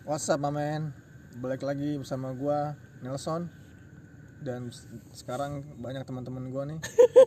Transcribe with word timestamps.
What's 0.00 0.32
up, 0.32 0.40
my 0.40 0.48
man? 0.48 0.96
Balik 1.44 1.60
lagi 1.60 2.00
bersama 2.00 2.32
gua 2.32 2.72
Nelson 3.04 3.52
dan 4.40 4.72
sekarang 5.12 5.60
banyak 5.76 6.08
teman-teman 6.08 6.48
gua 6.48 6.64
nih. 6.64 6.80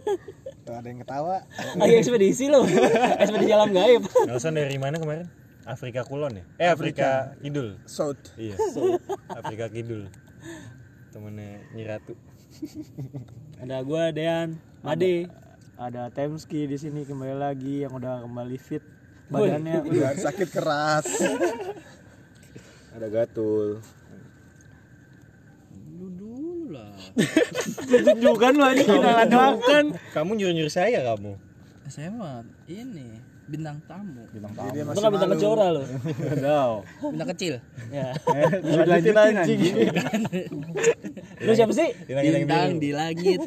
Tuh 0.66 0.74
ada 0.74 0.88
yang 0.90 1.06
ketawa. 1.06 1.46
Lagi 1.78 2.02
ekspedisi 2.02 2.50
lo. 2.50 2.66
ekspedisi 3.22 3.54
alam 3.54 3.70
gaib. 3.78 4.10
Nelson 4.26 4.58
dari 4.58 4.82
mana 4.82 4.98
kemarin? 4.98 5.30
Afrika 5.70 6.02
Kulon 6.02 6.42
ya? 6.42 6.46
Eh 6.58 6.70
Afrika 6.74 7.38
Kidul. 7.46 7.78
South. 7.86 8.34
Iya. 8.42 8.58
Afrika 9.40 9.70
Kidul. 9.70 10.10
Temennya 11.14 11.62
Nyi 11.78 11.86
Ratu. 11.86 12.18
Ada 13.62 13.86
gua 13.86 14.10
Dean, 14.10 14.58
Made. 14.82 15.30
ada 15.78 16.10
Temski 16.10 16.66
di 16.66 16.82
sini 16.82 17.06
kembali 17.06 17.38
lagi 17.38 17.86
yang 17.86 17.94
udah 17.94 18.26
kembali 18.26 18.58
fit 18.58 18.82
badannya 19.30 19.86
Udah 19.88 20.18
sakit 20.18 20.50
keras. 20.50 21.06
Ada 22.94 23.08
gatul. 23.10 23.82
Lu 25.98 26.08
dulu 26.14 26.78
lah. 26.78 26.94
tunjukkan 27.90 28.52
lu 28.54 28.64
aja 28.66 28.84
kita 28.86 29.26
doakan 29.30 29.84
Kamu 30.14 30.32
nyuruh-nyuruh 30.38 30.70
saya 30.70 31.02
kamu. 31.02 31.34
Saya 31.90 32.14
mah 32.14 32.46
ini 32.70 33.18
bintang 33.44 33.82
tamu. 33.90 34.24
bintang 34.32 34.72
dia 34.72 34.88
Itu 34.88 35.02
kan 35.02 35.10
bintang 35.10 35.32
kecora 35.36 35.66
lo. 35.74 35.84
Bintang 37.02 37.30
kecil. 37.34 37.54
Ya. 37.90 38.14
lanjutin 38.88 39.18
anjing 39.18 39.60
Lu 41.44 41.52
siapa 41.58 41.74
sih? 41.74 41.90
Bintang 42.08 42.78
di 42.78 42.90
langit. 42.94 43.42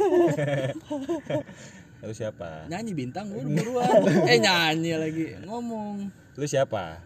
Lu 2.02 2.12
siapa? 2.12 2.66
Nyanyi 2.66 2.92
bintang 2.92 3.30
buruan. 3.30 4.04
eh 4.30 4.38
nyanyi 4.42 4.92
lagi. 4.98 5.26
Ngomong. 5.46 6.10
Lu 6.34 6.44
siapa? 6.44 6.98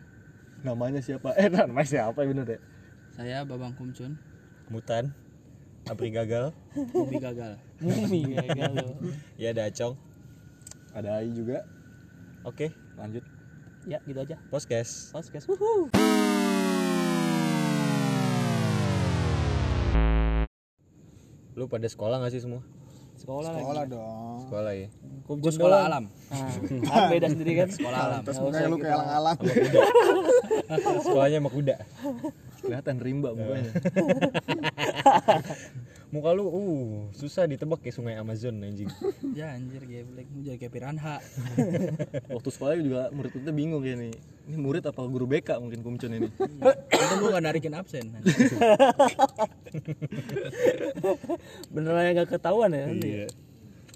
Namanya 0.60 1.00
siapa 1.00 1.32
eh 1.34 1.48
namanya 1.48 1.88
siapa 1.88 2.20
bener 2.20 2.45
deh 2.46 2.60
Saya 3.10 3.42
Babang 3.42 3.74
Kumcun. 3.74 4.16
Mutan. 4.70 5.10
Apri 5.84 6.09
gagal. 6.09 6.54
Hobi 6.95 7.18
gagal. 7.18 7.59
Mumi 7.82 8.23
gagal. 8.38 8.95
Ya 9.34 9.51
ada 9.51 9.66
Acong. 9.66 9.99
ada 10.93 11.18
Ai 11.18 11.32
juga 11.32 11.66
Oke, 12.43 12.71
lanjut 12.95 13.24
Ya, 13.82 13.96
gitu 14.04 14.21
aja. 14.21 14.37
podcast. 14.49 15.09
Podcast. 15.10 15.49
Wuhu. 15.49 15.88
Lu 21.56 21.66
pada 21.66 21.88
sekolah 21.88 22.23
gak 22.23 22.32
sih 22.32 22.43
semua? 22.43 22.62
Sekolah, 23.21 23.52
Sekolah 23.52 23.85
lagi. 23.85 23.93
dong. 23.93 24.37
Sekolah 24.49 24.73
ya. 24.73 24.88
Gue 25.29 25.52
sekolah 25.52 25.79
alam. 25.87 26.04
Nah, 26.09 26.88
kan 26.88 27.02
beda 27.07 27.27
sendiri 27.29 27.52
kan? 27.54 27.68
Sekolah 27.68 27.99
alam. 28.01 28.21
Terus 28.24 28.38
mukanya 28.40 28.66
lu 28.66 28.79
kayak 28.80 28.96
alang-alang. 28.96 29.37
Sekolahnya 31.04 31.38
sama 31.38 31.51
kuda. 31.52 31.77
kelihatan 32.60 33.01
rimba 33.01 33.32
mukanya 33.32 33.73
Muka 36.10 36.34
lu 36.34 36.50
uh 36.50 37.06
susah 37.14 37.46
ditebak 37.46 37.86
kayak 37.86 37.94
sungai 37.94 38.18
Amazon 38.18 38.58
anjing. 38.66 38.90
Ya 39.38 39.54
anjir 39.54 39.86
geblek. 39.86 40.26
Mau 40.34 40.42
jadi 40.42 40.58
kayak 40.58 40.74
piranha. 40.74 41.22
waktu 42.34 42.50
sekolah 42.50 42.74
juga 42.82 43.02
murid 43.14 43.30
kita 43.30 43.54
bingung 43.54 43.78
kayak 43.78 43.98
nih 44.02 44.12
ini 44.50 44.56
murid 44.58 44.82
apa 44.82 45.06
guru 45.06 45.30
BK 45.30 45.62
mungkin 45.62 45.86
kumcun 45.86 46.10
ini 46.10 46.26
Untung 46.34 47.18
gue 47.22 47.30
gak 47.30 47.44
narikin 47.46 47.78
absen. 47.78 48.10
Beneran 51.74 52.02
yang 52.10 52.26
gak 52.26 52.34
ketahuan 52.34 52.74
ya? 52.74 52.90
nanti 52.90 53.06
ya? 53.06 53.14
Iya. 53.14 53.26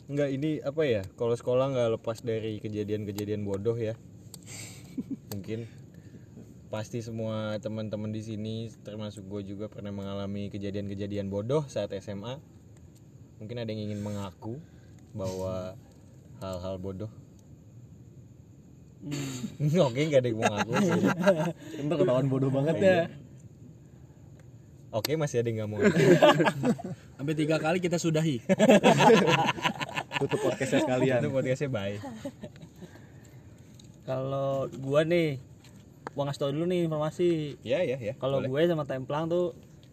Enggak 0.07 0.29
ini 0.31 0.51
apa 0.63 0.83
ya? 0.87 1.03
Kalau 1.19 1.35
sekolah 1.35 1.67
nggak 1.75 1.89
lepas 1.99 2.23
dari 2.23 2.63
kejadian-kejadian 2.63 3.43
bodoh 3.43 3.75
ya. 3.75 3.99
Mungkin 5.35 5.67
pasti 6.75 6.99
semua 6.99 7.55
teman-teman 7.63 8.11
di 8.11 8.19
sini 8.19 8.67
termasuk 8.83 9.23
gue 9.31 9.55
juga 9.55 9.71
pernah 9.71 9.95
mengalami 9.95 10.51
kejadian-kejadian 10.51 11.31
bodoh 11.31 11.63
saat 11.71 11.95
SMA. 12.03 12.43
Mungkin 13.39 13.63
ada 13.63 13.71
yang 13.71 13.87
ingin 13.87 14.03
mengaku 14.03 14.59
bahwa 15.15 15.79
hal-hal 16.43 16.75
bodoh. 16.83 17.11
Oke, 19.87 20.03
nggak 20.03 20.19
ada 20.19 20.29
yang 20.35 20.39
mau 20.43 20.51
ngaku. 20.51 20.73
sih. 20.83 21.03
Ntar 21.87 21.97
ketahuan 22.03 22.27
bodoh 22.27 22.51
banget 22.51 22.77
ya 22.83 22.99
Oke, 24.91 25.15
masih 25.15 25.47
ada 25.47 25.47
yang 25.47 25.63
nggak 25.63 25.71
mau 25.71 25.79
ngaku. 25.79 26.07
Sampai 27.23 27.35
tiga 27.39 27.57
kali 27.63 27.79
kita 27.79 28.03
sudahi. 28.03 28.43
tutup 30.23 30.39
podcastnya 30.43 30.83
sekalian 30.83 31.23
Itu 31.23 31.31
podcastnya 31.31 31.71
baik. 31.71 32.01
Kalau 34.07 34.67
gua 34.83 35.07
nih, 35.07 35.39
gua 36.15 36.23
ngasih 36.25 36.41
tau 36.41 36.51
dulu 36.51 36.65
nih 36.65 36.81
informasi. 36.85 37.59
Ya, 37.61 37.79
ya, 37.81 37.99
ya. 37.99 38.15
Kalau 38.15 38.39
gue 38.39 38.61
sama 38.65 38.83
Templang 38.83 39.27
tuh 39.27 39.51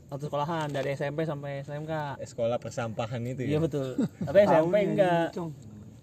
satu 0.08 0.28
sekolahan 0.28 0.68
dari 0.68 0.92
SMP 0.92 1.24
sampai 1.24 1.62
SMK. 1.62 2.18
Eh, 2.18 2.28
sekolah 2.28 2.58
persampahan 2.58 3.22
itu 3.24 3.42
Iya 3.44 3.58
ya. 3.58 3.60
betul. 3.60 3.88
Tapi 4.28 4.38
SMP 4.44 4.76
enggak. 4.86 5.34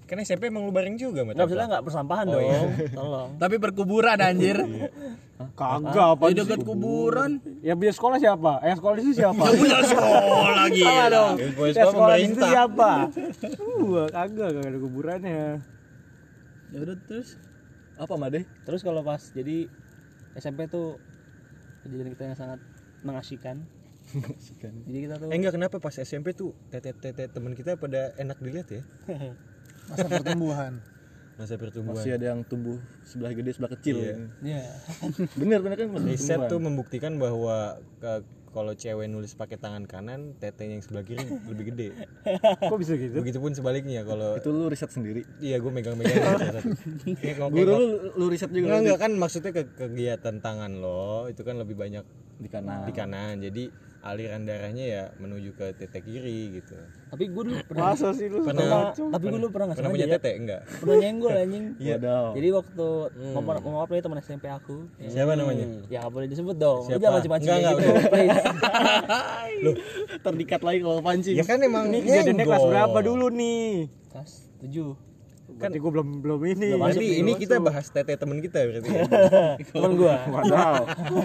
Kan 0.05 0.17
SMP 0.19 0.49
emang 0.49 0.65
lu 0.65 0.73
bareng 0.73 0.97
juga 0.97 1.21
sama 1.21 1.31
Enggak 1.31 1.45
maksudnya 1.45 1.67
enggak 1.69 1.85
persampahan 1.85 2.25
Oh, 2.27 2.33
dong. 2.33 2.43
iya. 2.43 2.61
Tolong. 2.97 3.29
Tapi 3.37 3.55
perkuburan 3.59 4.19
anjir. 4.19 4.57
kagak 5.55 6.09
apa 6.19 6.25
Di 6.25 6.35
dekat 6.35 6.61
kuburan. 6.63 7.39
yang 7.63 7.79
punya 7.79 7.95
sekolah 7.95 8.19
siapa 8.19 8.59
yang 8.61 8.75
sekolah 8.75 8.95
di 8.97 9.03
situ 9.05 9.15
siapa 9.19 9.39
Punya 9.47 9.79
sekolah 9.85 10.51
lagi. 10.57 10.83
Salah 10.83 11.09
dong 11.09 11.35
yang 11.39 11.55
sekolah 11.55 11.95
pemerintah. 12.11 12.49
siapa 12.49 12.91
gua 13.79 14.05
kagak 14.09 14.49
kagak 14.51 14.67
ada 14.67 14.79
kuburannya 14.81 15.43
Ya 16.69 16.79
udah 16.81 16.97
terus. 17.07 17.39
apa 17.95 18.15
Made 18.15 18.43
Terus 18.61 18.81
kalau 18.81 18.99
pas 19.01 19.23
jadi 19.29 19.71
SMP 20.39 20.67
tuh 20.67 20.97
kejadian 21.83 22.09
kita 22.11 22.23
yang 22.25 22.37
sangat 22.37 22.61
mengasihkan. 23.01 23.67
Jadi 24.87 24.99
kita 25.03 25.15
tuh 25.17 25.29
Eh 25.29 25.37
enggak 25.37 25.53
kenapa 25.53 25.77
pas 25.77 25.93
SMP 25.93 26.33
tuh 26.33 26.57
tete-tete 26.69 27.29
teman 27.29 27.53
kita 27.53 27.75
pada 27.75 28.17
enak 28.17 28.39
dilihat 28.39 28.69
ya 28.71 28.83
Masa 29.91 30.07
pertumbuhan. 30.07 30.73
masa 31.35 31.55
pertumbuhan. 31.55 31.95
masih 31.95 32.13
ada 32.13 32.25
yang 32.29 32.43
tumbuh 32.43 32.77
sebelah 33.05 33.31
gede 33.31 33.53
sebelah 33.53 33.71
kecil 33.71 33.95
Iya. 33.95 34.15
ya 34.43 34.63
bener 35.37 35.61
bener 35.61 35.77
kan 35.77 35.89
Riset 36.03 36.41
tuh 36.47 36.59
membuktikan 36.59 37.15
bahwa 37.15 37.79
ke- 37.97 38.27
kalau 38.49 38.73
cewek 38.73 39.07
nulis 39.07 39.33
pakai 39.33 39.57
tangan 39.57 39.85
kanan, 39.85 40.37
tetenya 40.37 40.75
yang 40.75 40.83
sebelah 40.83 41.03
kiri 41.03 41.21
lebih 41.45 41.65
gede. 41.69 41.89
kok 42.59 42.77
bisa 42.77 42.95
gitu? 42.95 43.15
Begitupun 43.15 43.53
sebaliknya 43.53 44.03
kalau 44.03 44.35
itu 44.35 44.49
lu 44.49 44.67
riset 44.67 44.89
sendiri? 44.89 45.23
Iya 45.39 45.57
gue 45.57 45.71
megang-megang 45.71 46.19
ngok- 46.19 47.51
guru 47.55 47.73
lu 47.73 47.87
lu 48.15 48.25
riset 48.27 48.49
juga 48.49 48.65
Enggak, 48.69 48.81
enggak 48.83 48.99
kan 48.99 49.13
maksudnya 49.15 49.51
ke 49.51 49.63
kegiatan 49.71 50.37
tangan 50.39 50.73
lo 50.75 51.27
itu 51.27 51.41
kan 51.41 51.55
lebih 51.55 51.75
banyak 51.75 52.05
di 52.37 52.49
kanan. 52.49 52.85
di 52.85 52.93
kanan. 52.93 53.35
Jadi 53.41 53.65
aliran 53.99 54.47
darahnya 54.47 54.85
ya 54.87 55.03
menuju 55.19 55.59
ke 55.59 55.75
tete 55.75 55.99
kiri 55.99 56.63
gitu. 56.63 56.79
tapi 57.11 57.27
gue 57.27 57.43
dulu 57.51 57.59
pernah 57.67 57.91
masa 57.91 58.15
sih 58.15 58.31
lu 58.31 58.47
Pernah. 58.47 58.95
tapi 58.95 59.25
gue 59.27 59.39
dulu 59.43 59.51
pernah 59.51 59.67
nggak 59.75 59.79
pernah 59.83 59.91
punya 59.91 60.07
ya, 60.07 60.15
tete 60.15 60.31
enggak? 60.39 60.61
pernah 60.71 60.97
nyenggol 61.03 61.33
anjing. 61.35 61.65
Waduh. 61.83 62.29
jadi 62.39 62.49
waktu 62.55 62.87
mau 63.35 63.43
mau 63.43 63.71
maaf 63.83 63.91
nih 63.91 64.03
teman 64.07 64.19
SMP 64.23 64.47
aku? 64.47 64.87
Ya, 65.03 65.09
Siapa 65.11 65.35
namanya? 65.35 65.67
ya 65.91 65.99
nggak 66.07 66.13
boleh 66.15 66.29
disebut 66.31 66.57
dong. 66.57 66.87
Lu 66.87 66.91
Siapa? 66.95 67.03
jangan 67.03 67.17
macam-macam 67.19 67.49
enggak, 67.51 67.75
gitu. 67.75 67.91
please. 68.07 68.41
Terdikat 70.25 70.61
lagi 70.63 70.79
kalau 70.79 71.01
pancing. 71.03 71.35
Ya 71.35 71.45
kan 71.45 71.59
emang 71.59 71.85
ini 71.91 71.99
kejadiannya 72.07 72.45
kelas 72.47 72.65
berapa 72.65 72.99
dulu 73.03 73.27
nih? 73.35 73.91
Kelas 74.15 74.31
tujuh. 74.63 74.91
Kan 75.59 75.75
gua 75.75 75.91
belum 75.91 76.09
belum 76.23 76.41
ini. 76.45 76.77
Belum 76.77 76.83
masuk 76.87 77.03
nih, 77.03 77.13
ini 77.19 77.33
kita 77.35 77.57
bahas 77.59 77.91
tete 77.91 78.15
temen 78.15 78.39
kita 78.39 78.63
berarti. 78.63 78.91
ya? 78.95 79.03
teman 79.75 79.91
gue 79.99 80.15
wadaw. 80.31 80.75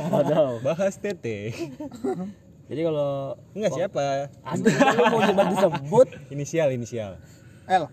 Wadaw. 0.09 0.49
Bahas 0.63 0.95
tete. 0.97 1.53
Jadi 2.63 2.81
kalau 2.83 3.11
Enggak 3.51 3.71
siapa? 3.73 4.05
ada 4.41 4.69
lu 4.89 5.03
mau 5.09 5.19
coba 5.21 5.43
disebut 5.49 6.07
Inisial 6.33 6.67
inisial. 6.69 7.11
L. 7.65 7.85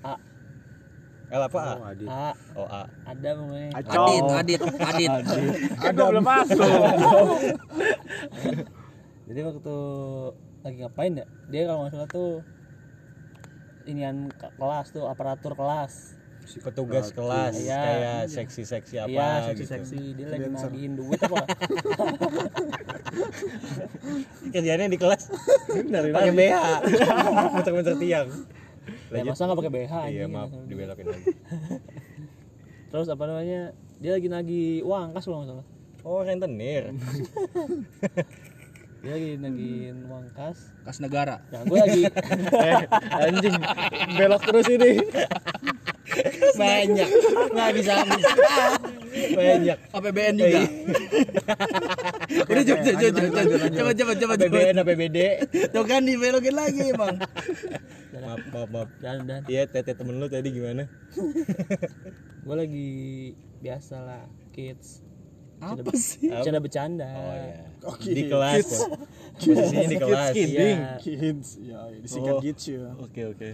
A 0.00 0.14
L 1.30 1.42
apa 1.42 1.58
A? 1.58 1.72
A 2.04 2.28
Oh 2.54 2.64
A. 2.64 2.82
ada 3.04 3.30
pokoknya 3.34 3.68
Adit, 3.74 4.22
Adit, 4.22 4.60
Adit. 4.78 5.10
ada 5.88 6.00
belum 6.04 6.24
masuk 6.24 6.60
jadi 9.24 9.40
waktu 9.42 9.76
lagi 10.60 10.76
ngapain 10.78 11.12
ya 11.14 11.26
dia 11.48 11.62
kalau 11.64 11.80
nggak 11.82 11.92
salah 11.92 12.08
tuh 12.08 12.30
inian 13.84 14.28
ke- 14.30 14.52
kelas 14.54 14.86
tuh 14.90 15.04
aparatur 15.04 15.52
kelas 15.52 16.16
Si 16.44 16.58
petugas 16.58 17.08
kelas 17.08 17.56
Iya. 17.56 17.78
kayak 17.78 18.20
seksi-seksi 18.28 18.94
apa 18.98 19.08
iya 19.08 19.28
gitu. 19.48 19.64
seksi-seksi 19.64 19.98
dia 20.12 20.26
lagi 20.28 20.46
nagihin 20.46 20.92
duit 20.94 21.16
apa 21.18 21.40
Kerjanya 24.46 24.86
di 24.86 24.96
kelas 24.96 25.22
dari 25.84 26.10
pakai 26.10 26.32
BH. 26.32 26.56
Muter-muter 27.50 27.94
tiang. 28.02 28.28
ya 29.08 29.22
masa 29.22 29.46
nggak 29.46 29.58
pakai 29.58 29.72
BH 29.72 29.94
Iya, 30.06 30.24
maaf 30.26 30.50
gitu. 30.50 30.64
dibelokin 30.66 31.06
lagi. 31.06 31.24
terus 32.90 33.08
apa 33.08 33.24
namanya 33.24 33.60
dia 33.96 34.12
lagi 34.12 34.28
nagih 34.28 34.84
uang 34.84 35.10
kas 35.10 35.24
kalau 35.24 35.40
nggak 35.40 35.50
salah 35.54 35.66
Oh, 36.04 36.20
rentenir. 36.20 36.92
dia 39.00 39.10
lagi 39.10 39.30
nagihin 39.34 40.04
uang 40.04 40.28
kas 40.30 40.68
Kas 40.80 40.98
negara. 40.98 41.40
nah 41.48 41.62
gue 41.62 41.78
lagi 41.78 42.02
eh, 42.54 42.76
anjing 43.18 43.56
belok 44.14 44.42
terus 44.42 44.66
ini 44.68 45.00
Banyak. 46.54 47.08
Nggak 47.50 47.70
bisa 47.74 47.92
habis. 47.96 48.24
Banyak. 49.30 49.78
APBN 49.90 50.34
juga. 50.36 50.60
Udah 52.44 52.62
cepet 52.62 52.82
cepet 52.84 53.12
cepet 53.12 53.30
cepet 53.32 53.70
cepet 53.72 53.94
cepet 53.94 54.16
cepet 54.16 54.38
APBN 54.42 54.76
APBD 54.78 55.18
Tuh 55.70 55.84
kan 55.84 56.02
dibelokin 56.02 56.54
lagi 56.54 56.82
emang. 56.88 57.16
maaf 58.14 58.40
maaf 58.48 58.68
maaf 58.70 58.88
dan 58.98 59.26
dan 59.26 59.42
iya 59.44 59.66
tete 59.66 59.92
temen 59.92 60.16
lu 60.16 60.26
tadi 60.26 60.48
gimana 60.48 60.86
gue 62.44 62.56
lagi 62.56 62.88
biasa 63.60 64.00
lah 64.00 64.22
kids 64.48 65.02
Apa 65.58 65.92
sih? 65.92 66.30
bercanda 66.30 66.58
bercanda 66.58 67.08
oh 67.10 67.34
ya 67.34 67.58
Oke, 67.84 68.10
di 68.10 68.24
kelas 68.26 68.64
ya. 68.64 68.86
posisinya 69.36 69.86
di 69.86 69.98
kelas 69.98 70.32
Iya. 70.32 70.78
kids 70.96 71.48
ya 71.60 71.78
disingkat 71.96 72.34
kids 72.40 72.62
ya 72.64 72.96
Oke 72.96 73.22
oke. 73.26 73.46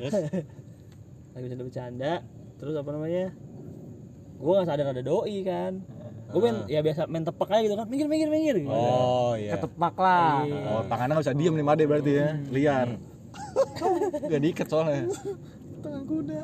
lagi 1.34 1.44
bercanda 1.46 1.64
bercanda 1.64 2.12
terus 2.60 2.74
apa 2.76 2.90
namanya? 2.92 3.32
Gue 4.36 4.52
nggak 4.52 4.68
sadar 4.68 4.86
ada 4.92 5.02
doi 5.02 5.36
kan. 5.40 5.72
Gue 6.30 6.40
main 6.46 6.56
ya 6.70 6.80
biasa 6.84 7.10
main 7.10 7.24
tepak 7.24 7.48
aja 7.50 7.62
gitu 7.64 7.74
kan. 7.74 7.86
Minggir 7.88 8.06
minggir 8.06 8.28
minggir 8.30 8.56
gitu. 8.60 8.70
oh 8.70 9.34
iya. 9.34 9.56
Ketepak 9.56 9.94
lah. 9.96 10.44
Oh 10.70 10.82
tangannya 10.86 11.12
nggak 11.18 11.24
bisa 11.26 11.34
diem 11.34 11.54
nih 11.56 11.66
Made 11.66 11.84
berarti 11.88 12.12
ya. 12.12 12.28
Liar. 12.52 12.88
Gak 14.28 14.40
diikat 14.44 14.66
soalnya. 14.68 15.08
tengah 15.80 16.04
kuda. 16.04 16.40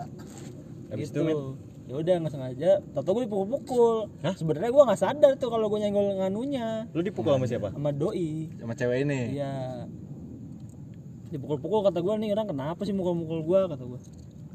Habis 0.90 1.08
itu 1.12 1.20
gitu. 1.20 1.46
Ya 1.86 1.94
udah 2.02 2.14
nggak 2.18 2.32
sengaja. 2.34 2.70
Tau 2.96 3.12
gue 3.14 3.22
dipukul-pukul. 3.28 4.10
Sebenarnya 4.34 4.70
gue 4.72 4.82
nggak 4.90 5.00
sadar 5.00 5.32
tuh 5.38 5.52
kalau 5.52 5.70
gue 5.70 5.78
nyenggol 5.78 6.18
nganunya. 6.18 6.88
Lu 6.90 7.04
dipukul 7.04 7.36
sama 7.36 7.46
siapa? 7.46 7.68
Sama 7.70 7.92
doi. 7.94 8.50
Sama 8.58 8.74
cewek 8.74 9.06
ini. 9.06 9.38
iya. 9.38 9.86
Dipukul-pukul 11.30 11.86
kata 11.86 12.00
gue 12.02 12.14
nih 12.26 12.32
orang 12.34 12.48
kenapa 12.48 12.82
sih 12.82 12.94
mukul-mukul 12.96 13.44
gue 13.44 13.60
kata 13.70 13.84
gue 13.84 14.00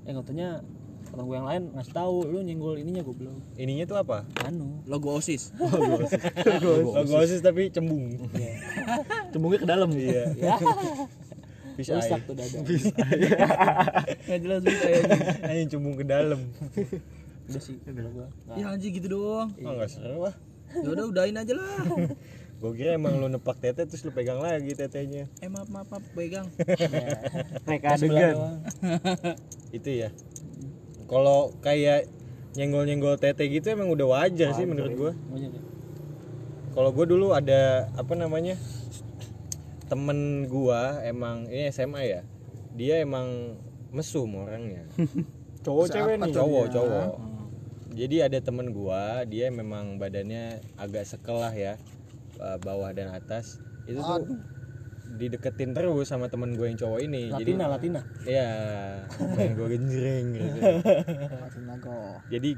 eh 0.01 0.13
katanya 0.17 0.65
teman 1.11 1.27
gue 1.27 1.35
yang 1.35 1.47
lain 1.47 1.63
ngasih 1.75 1.91
tahu 1.91 2.15
lu 2.23 2.39
nyenggol 2.39 2.79
ininya 2.79 3.03
gue 3.03 3.15
belum 3.15 3.35
ininya 3.59 3.83
tuh 3.83 3.97
apa? 3.99 4.23
Anu. 4.47 4.79
Logo 4.87 5.19
OSIS. 5.19 5.51
logo 6.63 7.15
osis. 7.19 7.43
Tapi 7.43 7.67
cembung. 7.67 8.15
Cembungnya 9.35 9.59
ke 9.59 9.67
dalam. 9.67 9.91
iya. 9.91 10.31
Ya 10.39 10.55
fish 11.75 11.91
rusak 11.91 12.19
eye. 12.23 12.27
tuh 12.27 12.35
dada. 12.35 12.57
Enggak 12.63 14.39
jelas 14.39 14.59
bisa 14.63 14.87
ya. 14.87 15.01
anjing 15.51 15.67
cembung 15.67 15.95
ke 15.99 16.05
dalam. 16.07 16.39
Udah 17.51 17.61
sih. 17.61 17.75
Kalau 17.83 18.11
gue 18.15 18.27
Ya 18.55 18.65
anjing 18.71 18.91
gitu 18.95 19.07
doang. 19.11 19.51
oh 19.51 19.71
nggak 19.75 19.91
seru 19.91 20.31
lah. 20.31 20.35
Ya 20.71 20.89
udah 20.95 21.05
udahin 21.11 21.35
aja 21.35 21.53
lah. 21.59 21.83
gue 22.61 22.71
kira 22.77 22.93
emang 22.93 23.17
lu 23.17 23.25
nepak 23.25 23.57
tete 23.57 23.83
terus 23.83 24.05
lu 24.07 24.15
pegang 24.15 24.39
lagi 24.39 24.71
tetenya. 24.71 25.27
Eh 25.43 25.49
maaf 25.51 25.67
maaf 25.67 25.91
maaf 25.91 26.05
pegang. 26.15 26.47
mereka 27.67 27.99
adegan. 27.99 28.63
itu 29.75 30.07
ya 30.07 30.09
kalau 31.11 31.51
kayak 31.59 32.07
nyenggol-nyenggol 32.55 33.19
tete 33.19 33.43
gitu 33.51 33.67
emang 33.67 33.91
udah 33.91 34.07
wajar 34.07 34.55
sih 34.55 34.63
menurut 34.63 34.93
gua. 34.95 35.13
Kalau 36.71 36.89
gue 36.95 37.03
dulu 37.03 37.35
ada 37.35 37.91
apa 37.99 38.15
namanya 38.15 38.55
temen 39.91 40.47
gua 40.47 41.03
emang 41.03 41.51
ini 41.51 41.67
SMA 41.67 42.01
ya 42.07 42.21
dia 42.79 43.03
emang 43.03 43.59
mesum 43.91 44.39
orangnya. 44.39 44.87
Cowok 45.67 45.85
cewek 45.91 46.15
nih? 46.15 46.31
cowok 46.31 46.65
cowok. 46.71 47.11
Jadi 47.91 48.15
ada 48.23 48.39
temen 48.39 48.71
gua 48.71 49.27
dia 49.27 49.51
memang 49.51 49.99
badannya 49.99 50.63
agak 50.79 51.03
sekelah 51.03 51.51
ya 51.51 51.75
eh, 52.39 52.57
bawah 52.63 52.95
dan 52.95 53.11
atas. 53.11 53.59
Itu 53.83 53.99
tuh 53.99 54.23
dideketin 55.11 55.75
terus 55.75 56.07
sama 56.07 56.31
temen 56.31 56.55
gue 56.55 56.67
yang 56.67 56.79
cowok 56.79 56.99
ini. 57.03 57.31
Jadi 57.31 57.51
Latina 57.55 57.65
Latina. 57.67 57.99
Iya, 58.23 58.49
main 59.35 59.51
gue 59.55 59.67
genjreng 59.75 60.25
gitu. 60.35 60.59
Martin 61.41 61.63
Nago 61.67 61.99
Jadi 62.31 62.49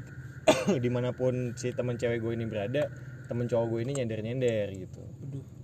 di 0.84 0.90
mana 0.92 1.10
pun 1.10 1.56
si 1.56 1.72
teman 1.72 1.96
cewek 1.96 2.20
gue 2.20 2.32
ini 2.36 2.44
berada, 2.46 2.88
temen 3.26 3.48
cowok 3.48 3.66
gue 3.74 3.80
ini 3.88 3.92
nyender 3.98 4.20
nyender 4.20 4.66
gitu. 4.76 5.02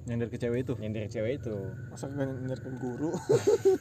Nyender 0.01 0.27
ke 0.27 0.37
cewek 0.37 0.65
itu. 0.65 0.73
Nyender 0.77 1.07
cewek 1.07 1.39
itu 1.39 1.55
masa 1.87 2.09
gue 2.09 2.25
nyerken 2.25 2.75
guru 2.77 3.13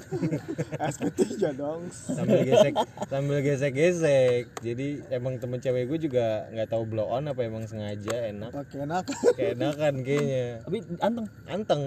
SPT 0.91 1.19
dong 1.53 1.87
sambil 1.89 2.43
gesek 2.43 2.73
sambil 3.07 3.39
gesek 3.39 3.71
gesek. 3.71 4.43
Jadi 4.59 4.87
emang 5.09 5.39
temen 5.39 5.57
cewek 5.57 5.87
gue 5.87 5.99
juga 6.01 6.47
nggak 6.49 6.69
tahu 6.69 6.83
blow 6.85 7.07
on 7.07 7.25
apa 7.25 7.41
emang 7.41 7.63
sengaja 7.63 8.29
enak. 8.29 8.51
pakai 8.51 8.83
enak 8.83 9.03
Keenakan 9.33 9.93
kayaknya. 10.01 10.45
tapi 10.65 10.77
anteng 10.99 11.27
Anteng. 11.45 11.83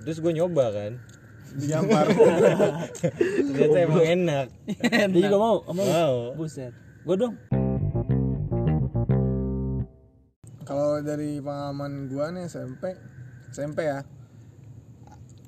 Terus 0.00 0.18
gue 0.18 0.32
nyoba 0.32 0.64
kan. 0.70 0.92
digampar 1.52 2.08
Ternyata 3.52 3.78
emang 3.78 4.00
enak. 4.02 4.46
dia 5.12 5.20
juga 5.20 5.36
mau 5.36 5.56
mau 5.68 5.84
Wow. 5.84 6.16
buset 6.32 6.72
gue 7.04 7.16
dong 7.18 7.36
kalau 10.62 11.02
dari 11.02 11.36
pengalaman 11.36 12.06
gua 12.06 12.30
nih 12.30 12.46
SMP 12.46 12.96
SMP 13.52 13.78
ya 13.82 14.00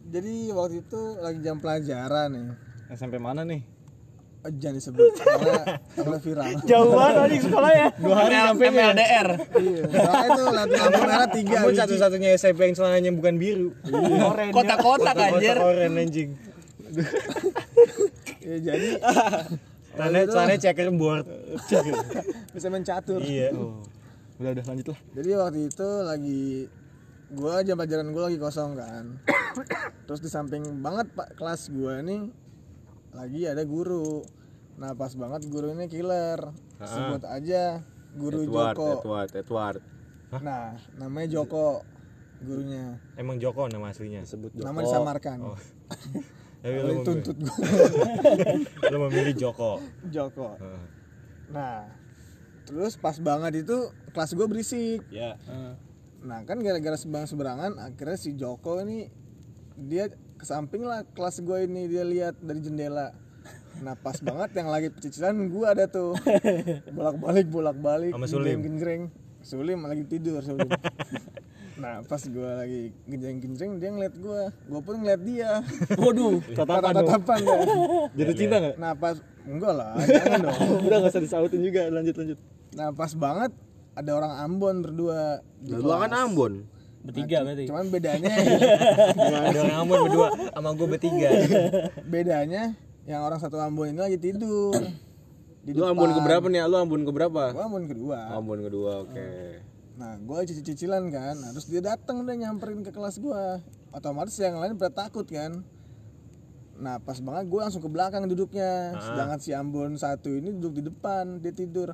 jadi 0.06 0.34
waktu 0.52 0.78
itu 0.78 1.00
lagi 1.18 1.40
jam 1.40 1.56
pelajaran 1.58 2.28
nih 2.30 2.44
SMP 2.92 3.16
mana 3.16 3.42
nih? 3.42 3.64
Oh, 4.40 4.52
jangan 4.52 4.76
disebut 4.76 5.08
karena 5.16 5.56
karena 5.90 6.18
viral 6.20 6.44
jauh 6.68 6.92
banget 6.92 7.14
anjing 7.18 7.42
sekolah 7.42 7.70
ya 7.72 7.88
Dua 7.96 8.14
hari 8.14 8.34
sampai 8.36 8.66
MLDR. 8.68 9.28
iya 9.56 9.82
soalnya 9.88 10.26
itu 10.28 10.42
lampu 10.46 10.74
lampu 10.76 11.00
merah 11.00 11.28
tiga 11.32 11.56
Kamu 11.56 11.66
biji. 11.66 11.80
satu-satunya 11.80 12.28
SMP 12.36 12.60
yang 12.62 12.74
celananya 12.76 13.10
bukan 13.10 13.34
biru. 13.34 13.68
Kotak-kotak 14.52 15.16
anjir. 15.16 15.56
Kotak 15.56 15.64
oren 15.64 15.92
anjing. 15.96 16.30
Iya, 18.44 18.56
jadi 18.62 18.88
Celananya 19.88 20.26
celananya 20.28 20.60
checkerboard. 20.60 21.24
bisa 22.52 22.66
main 22.68 22.84
catur 22.84 23.18
Iya. 23.18 23.48
Oh. 23.56 23.80
Udah 24.36 24.50
udah 24.52 24.64
lanjut 24.66 24.86
lah. 24.90 24.98
jadi 25.14 25.30
waktu 25.38 25.58
itu 25.64 25.88
lagi 26.04 26.42
gua 27.34 27.60
jam 27.66 27.76
pelajaran 27.76 28.08
gua 28.14 28.30
lagi 28.30 28.38
kosong 28.38 28.78
kan. 28.78 29.04
Terus 30.06 30.20
di 30.22 30.30
samping 30.30 30.62
banget 30.80 31.10
pak 31.12 31.34
kelas 31.34 31.68
gua 31.74 32.00
ini 32.00 32.30
lagi 33.10 33.46
ada 33.50 33.62
guru. 33.66 34.22
Nah 34.78 34.94
pas 34.94 35.12
banget 35.14 35.46
guru 35.50 35.74
ini 35.74 35.90
killer. 35.90 36.40
Sebut 36.82 37.22
aja 37.26 37.82
guru 38.14 38.46
Edward 38.46 38.74
Joko. 38.78 38.88
Edward 39.02 39.30
Edward. 39.34 39.82
Nah 40.40 40.78
namanya 40.98 41.28
Joko 41.42 41.82
gurunya. 42.42 42.98
Emang 43.18 43.38
Joko 43.42 43.66
nama 43.66 43.90
aslinya. 43.90 44.22
sebut 44.26 44.54
nama 44.54 44.78
disamarkan. 44.82 45.38
Oh. 45.42 45.58
Tapi 46.64 46.80
Lalu 46.80 46.80
lu, 46.80 46.92
memilih, 46.96 47.04
tuntut 47.04 47.36
gua. 47.44 47.56
Lu 48.92 48.96
memilih 49.10 49.34
Joko. 49.36 49.72
Joko. 50.08 50.56
Nah 51.52 51.86
terus 52.64 52.96
pas 52.96 53.20
banget 53.20 53.66
itu 53.66 53.92
kelas 54.16 54.32
gue 54.32 54.46
berisik. 54.48 55.00
Ya. 55.12 55.36
Nah 56.24 56.40
kan 56.48 56.56
gara-gara 56.64 56.96
seberang 56.96 57.28
seberangan 57.28 57.76
akhirnya 57.76 58.16
si 58.16 58.32
Joko 58.32 58.80
ini 58.80 59.12
dia 59.76 60.08
ke 60.08 60.44
samping 60.46 60.82
lah 60.84 61.04
kelas 61.12 61.44
gue 61.44 61.58
ini 61.66 61.86
dia 61.90 62.04
lihat 62.06 62.38
dari 62.40 62.60
jendela. 62.62 63.12
Nah 63.82 63.98
pas 63.98 64.14
banget 64.22 64.54
yang 64.54 64.68
lagi 64.70 64.88
pecicilan 64.90 65.50
gue 65.50 65.66
ada 65.66 65.84
tuh. 65.90 66.14
Bolak 66.94 67.16
balik 67.18 67.46
bolak 67.50 67.76
balik 67.78 68.12
Sama 68.14 68.26
Sulim. 68.30 68.62
genjreng 68.62 69.02
sulim 69.44 69.84
lagi 69.84 70.04
tidur 70.08 70.40
sulim. 70.40 70.68
Nah 71.74 72.06
pas 72.06 72.22
gue 72.22 72.50
lagi 72.54 72.94
genjreng 73.10 73.42
genjreng 73.42 73.72
dia 73.82 73.90
ngeliat 73.90 74.14
gue 74.14 74.40
gue 74.46 74.80
pun 74.80 74.94
ngeliat 74.94 75.22
dia. 75.26 75.58
Waduh 75.98 76.38
tatapan 76.54 77.02
tatapan 77.02 77.38
ya. 77.42 77.56
Jatuh 78.14 78.36
cinta 78.38 78.56
nggak? 78.62 78.74
nah 78.78 78.92
pas 78.94 79.18
enggak 79.42 79.72
lah 79.74 79.98
jangan 80.06 80.38
dong. 80.46 80.58
Udah 80.86 80.96
nggak 81.02 81.12
usah 81.12 81.22
disautin 81.26 81.60
juga. 81.66 81.90
Lanjut 81.90 82.14
lanjut. 82.14 82.38
nah 82.78 82.94
pas 82.94 83.10
banget 83.18 83.50
ada 83.94 84.10
orang 84.14 84.32
Ambon 84.42 84.82
berdua. 84.82 85.38
Di 85.62 85.70
Dulu 85.74 85.88
kan. 85.90 86.10
Ambon. 86.12 86.52
Bertiga 87.04 87.44
berarti. 87.44 87.68
cuman 87.68 87.92
bedanya 87.92 88.32
Ada 89.52 89.58
orang 89.60 89.76
Ambon 89.84 89.98
berdua 90.08 90.28
sama 90.56 90.72
gue 90.72 90.88
bertiga. 90.88 91.28
bedanya 92.08 92.72
yang 93.04 93.20
orang 93.20 93.36
satu 93.36 93.60
Ambon 93.60 93.92
ini 93.92 94.00
lagi 94.00 94.16
tidur. 94.16 94.72
Di 95.64 95.76
Lu 95.76 95.84
Ambon 95.84 96.16
ke 96.16 96.20
berapa 96.24 96.44
nih? 96.48 96.64
Lu 96.64 96.76
Ambon 96.80 97.04
ke 97.04 97.12
berapa? 97.12 97.52
gua 97.52 97.64
Ambon 97.68 97.84
kedua. 97.84 98.18
Ambon 98.32 98.60
kedua, 98.64 99.04
oke. 99.04 99.28
nah 99.94 100.16
gua 100.20 100.42
cicil-cicilan 100.48 101.06
kan. 101.12 101.38
Nah, 101.38 101.54
terus 101.54 101.70
dia 101.70 101.78
datang 101.84 102.24
udah 102.24 102.34
nyamperin 102.34 102.80
ke 102.80 102.90
kelas 102.90 103.20
gua. 103.20 103.60
Otomatis 103.92 104.34
yang 104.40 104.56
lain 104.56 104.74
pada 104.80 105.04
takut 105.06 105.28
kan. 105.28 105.60
Nah 106.74 106.98
pas 106.98 107.20
banget 107.20 107.46
gua 107.52 107.68
langsung 107.68 107.84
ke 107.84 107.90
belakang 107.92 108.24
duduknya. 108.26 108.96
Sedangkan 108.96 109.38
si 109.38 109.52
Ambon 109.52 109.94
satu 110.00 110.32
ini 110.32 110.56
duduk 110.56 110.80
di 110.80 110.82
depan 110.88 111.38
dia 111.38 111.52
tidur. 111.52 111.92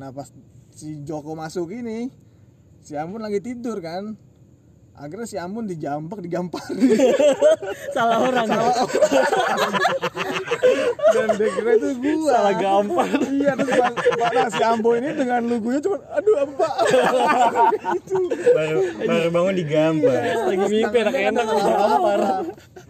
Nah 0.00 0.10
pas 0.10 0.32
si 0.74 1.06
Joko 1.06 1.38
masuk 1.38 1.70
ini 1.70 2.10
si 2.82 2.98
Ambon 2.98 3.22
lagi 3.22 3.40
tidur 3.40 3.78
kan. 3.80 4.18
Akhirnya 4.94 5.26
si 5.26 5.34
Ambon 5.34 5.66
dijambak 5.66 6.22
digamparin. 6.22 6.78
Salah 7.94 8.30
orang. 8.30 8.46
Dan 11.10 11.28
dia 11.34 11.48
kira 11.50 11.72
itu 11.74 11.88
gua. 11.98 12.30
Salah 12.30 12.54
gampang. 12.54 13.10
Iya 13.26 13.52
terus 13.58 13.74
pas 13.74 14.50
si 14.54 14.62
Ambo 14.62 14.94
ini 14.94 15.10
dengan 15.18 15.42
lugunya 15.50 15.82
cuma 15.82 15.98
aduh 16.14 16.34
apa 16.46 16.52
pak? 16.54 16.74
Baru 18.54 18.80
baru 19.02 19.28
bangun 19.34 19.54
digambar. 19.58 20.20
lagi 20.46 20.66
mimpi 20.70 20.96
enak 21.02 21.16
enak 21.34 21.42
gampar 21.42 22.20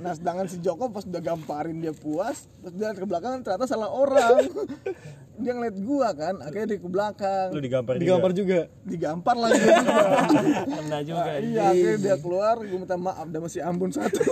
Nah 0.04 0.12
sedangkan 0.12 0.44
si 0.44 0.60
Joko 0.60 0.92
pas 0.92 1.00
udah 1.00 1.22
gamparin 1.24 1.80
dia 1.80 1.96
puas 1.96 2.44
Terus 2.60 2.74
dia 2.76 2.92
ke 2.92 3.08
belakang 3.08 3.40
ternyata 3.40 3.64
salah 3.64 3.88
orang 3.88 4.52
Dia 5.40 5.56
ngeliat 5.56 5.76
gua 5.80 6.12
kan 6.12 6.44
Akhirnya 6.44 6.76
dia 6.76 6.78
ke 6.78 6.88
belakang 6.92 7.48
Lu 7.56 7.60
digampar 7.64 7.96
Digampar 7.96 8.30
juga. 8.36 8.68
juga. 8.68 8.84
Digampar 8.84 9.34
lagi 9.40 9.56
gua 9.56 9.76
juga. 9.80 10.04
Kena 10.76 10.98
juga. 11.00 11.30
Iya 11.40 11.62
akhirnya 11.72 11.96
dia 11.96 12.16
keluar 12.20 12.54
Gue 12.60 12.76
minta 12.76 13.00
maaf 13.00 13.26
Dan 13.32 13.40
masih 13.40 13.64
ambun 13.64 13.88
satu 13.88 14.20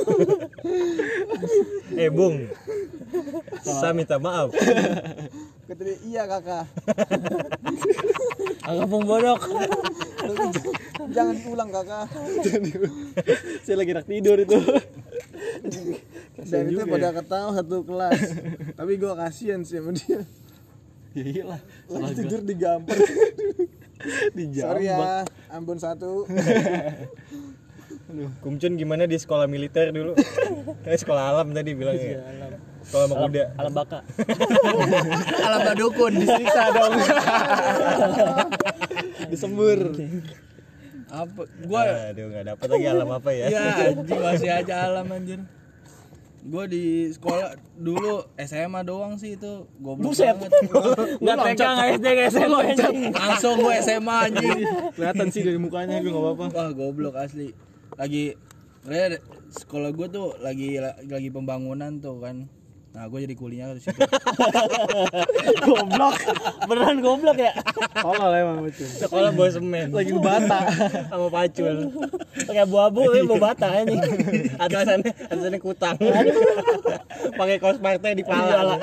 Eh, 1.93 2.09
Bung. 2.09 2.49
Saya 3.61 3.93
minta 3.93 4.17
maaf. 4.17 4.53
Kata 5.69 5.83
dia 5.85 5.97
iya 6.05 6.23
kakak 6.25 6.65
Agak 8.63 8.87
bodok. 8.89 9.41
Jangan 11.13 11.35
diulang 11.37 11.69
kakak 11.69 12.07
Saya 13.65 13.77
lagi 13.77 13.93
nak 13.93 14.07
tidur 14.07 14.37
itu. 14.37 14.57
Dan 16.53 16.69
itu 16.69 16.85
pada 16.85 17.17
ketawa 17.17 17.57
satu 17.57 17.81
kelas 17.81 18.21
Tapi 18.79 18.93
gua 19.01 19.17
kasihan 19.17 19.65
sih 19.65 19.81
sama 19.81 19.97
dia 19.97 20.21
ya 21.13 21.25
iyalah. 21.29 21.61
Lagi 21.93 22.25
tidur 22.25 22.41
digampar 22.45 22.97
Sorry 24.61 24.89
ya 24.89 25.25
Ambon 25.53 25.77
satu 25.81 26.25
Kumcun 28.45 28.77
gimana 28.77 29.09
di 29.09 29.17
sekolah 29.17 29.49
militer 29.49 29.89
dulu? 29.89 30.13
Eh, 30.85 30.99
sekolah 31.01 31.33
alam 31.33 31.49
tadi 31.57 31.73
bilangnya. 31.73 32.21
Sekolah 32.85 33.09
sama 33.09 33.25
kuda. 33.25 33.45
Alam 33.57 33.73
baka. 33.73 34.05
Alam 35.41 35.61
badukun 35.65 36.21
disiksa 36.21 36.77
dong. 36.77 36.93
Disembur. 39.33 39.97
Apa? 41.09 41.41
Gua 41.69 41.81
Aduh, 42.13 42.25
nggak 42.33 42.45
dapat 42.53 42.67
lagi 42.73 42.87
alam 42.89 43.09
apa 43.13 43.31
ya? 43.33 43.47
ya 43.49 43.61
anjing 43.93 44.21
masih 44.21 44.49
aja 44.49 44.75
alam 44.89 45.07
anjir. 45.13 45.41
Gua 46.43 46.67
di 46.67 47.07
sekolah 47.15 47.55
dulu 47.79 48.27
SMA 48.43 48.83
doang 48.83 49.15
sih 49.15 49.39
itu 49.39 49.67
goblok 49.79 50.11
Buset. 50.11 50.35
Enggak 51.23 51.37
TK 51.55 51.63
enggak 51.63 51.89
SD 51.95 52.07
enggak 52.11 52.29
SMA 52.35 52.59
anjing. 52.59 52.99
Langsung 53.15 53.55
gua 53.63 53.75
SMA 53.79 54.17
anjing. 54.27 54.61
Kelihatan 54.99 55.27
sih 55.31 55.43
dari 55.47 55.59
mukanya 55.63 56.03
gue 56.03 56.11
enggak 56.11 56.25
apa-apa. 56.27 56.45
Wah 56.51 56.71
goblok 56.75 57.15
asli. 57.15 57.55
Lagi 57.95 58.35
sekolah 59.55 59.95
gua 59.95 60.07
tuh 60.11 60.35
lagi 60.43 60.83
lagi 60.83 61.29
pembangunan 61.31 62.03
tuh 62.03 62.19
kan. 62.19 62.51
Nah, 62.93 63.09
gue 63.09 63.25
jadi 63.25 63.33
kulinya 63.33 63.73
situ. 63.81 63.89
Goblok. 65.65 66.17
Beneran 66.69 67.01
goblok 67.01 67.41
ya? 67.41 67.57
Tolol 67.97 68.33
emang 68.37 68.57
lucu. 68.61 68.85
Sekolah 68.85 69.33
bawa 69.33 69.49
semen 69.49 69.89
Lagi 69.89 70.13
bata. 70.13 70.61
sama 71.09 71.27
pacul. 71.33 71.89
Pakai 72.45 72.63
abu-abu 72.63 73.09
tapi 73.09 73.25
bawa 73.25 73.41
bata 73.49 73.67
anjing. 73.73 73.97
Atasannya 74.61 75.09
atasannya 75.09 75.59
kutang. 75.59 75.97
Pakai 77.33 77.57
kaos 77.57 77.81
partai 77.81 78.13
di 78.13 78.25
pala. 78.29 78.77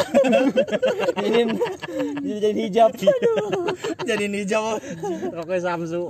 Ini 1.22 1.42
jadi 2.26 2.40
jadi 2.50 2.60
hijab. 2.66 2.92
jadi 4.02 4.26
hijau. 4.26 4.82
Rokoknya 5.30 5.62
Samsu. 5.62 6.02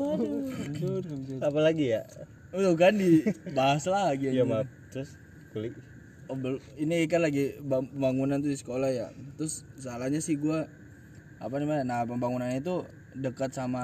Apa 1.43 1.59
lagi 1.59 1.99
ya? 1.99 2.07
Udah 2.55 2.73
kan 2.79 2.95
dibahas 2.95 3.83
lagi 3.85 4.31
Iya 4.31 4.47
anjing. 4.47 4.47
maaf. 4.47 4.67
Terus 4.89 5.09
kulik. 5.51 5.73
Ini 6.77 7.09
kan 7.09 7.25
lagi 7.25 7.57
pembangunan 7.61 8.37
tuh 8.39 8.51
di 8.53 8.57
sekolah 8.57 8.89
ya. 8.89 9.07
Terus 9.35 9.65
salahnya 9.81 10.21
sih 10.21 10.37
gua 10.37 10.69
apa 11.39 11.55
namanya 11.55 11.83
nah 11.87 12.01
pembangunannya 12.03 12.59
itu 12.59 12.83
dekat 13.15 13.55
sama 13.55 13.81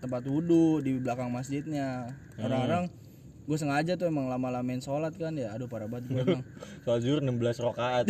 tempat 0.00 0.24
wudhu 0.26 0.82
di 0.82 0.98
belakang 0.98 1.30
masjidnya. 1.30 2.10
Orang-orang 2.40 2.90
gue 3.44 3.58
sengaja 3.60 3.92
tuh 4.00 4.08
emang 4.08 4.32
lama-lamain 4.32 4.80
sholat 4.80 5.12
kan 5.20 5.36
ya 5.36 5.52
aduh 5.52 5.68
parah 5.68 5.84
banget 5.84 6.08
gue 6.10 6.20
emang. 6.24 6.42
Soal 6.84 6.98
zuhur 7.04 7.20
16 7.20 7.60
rakaat. 7.60 8.08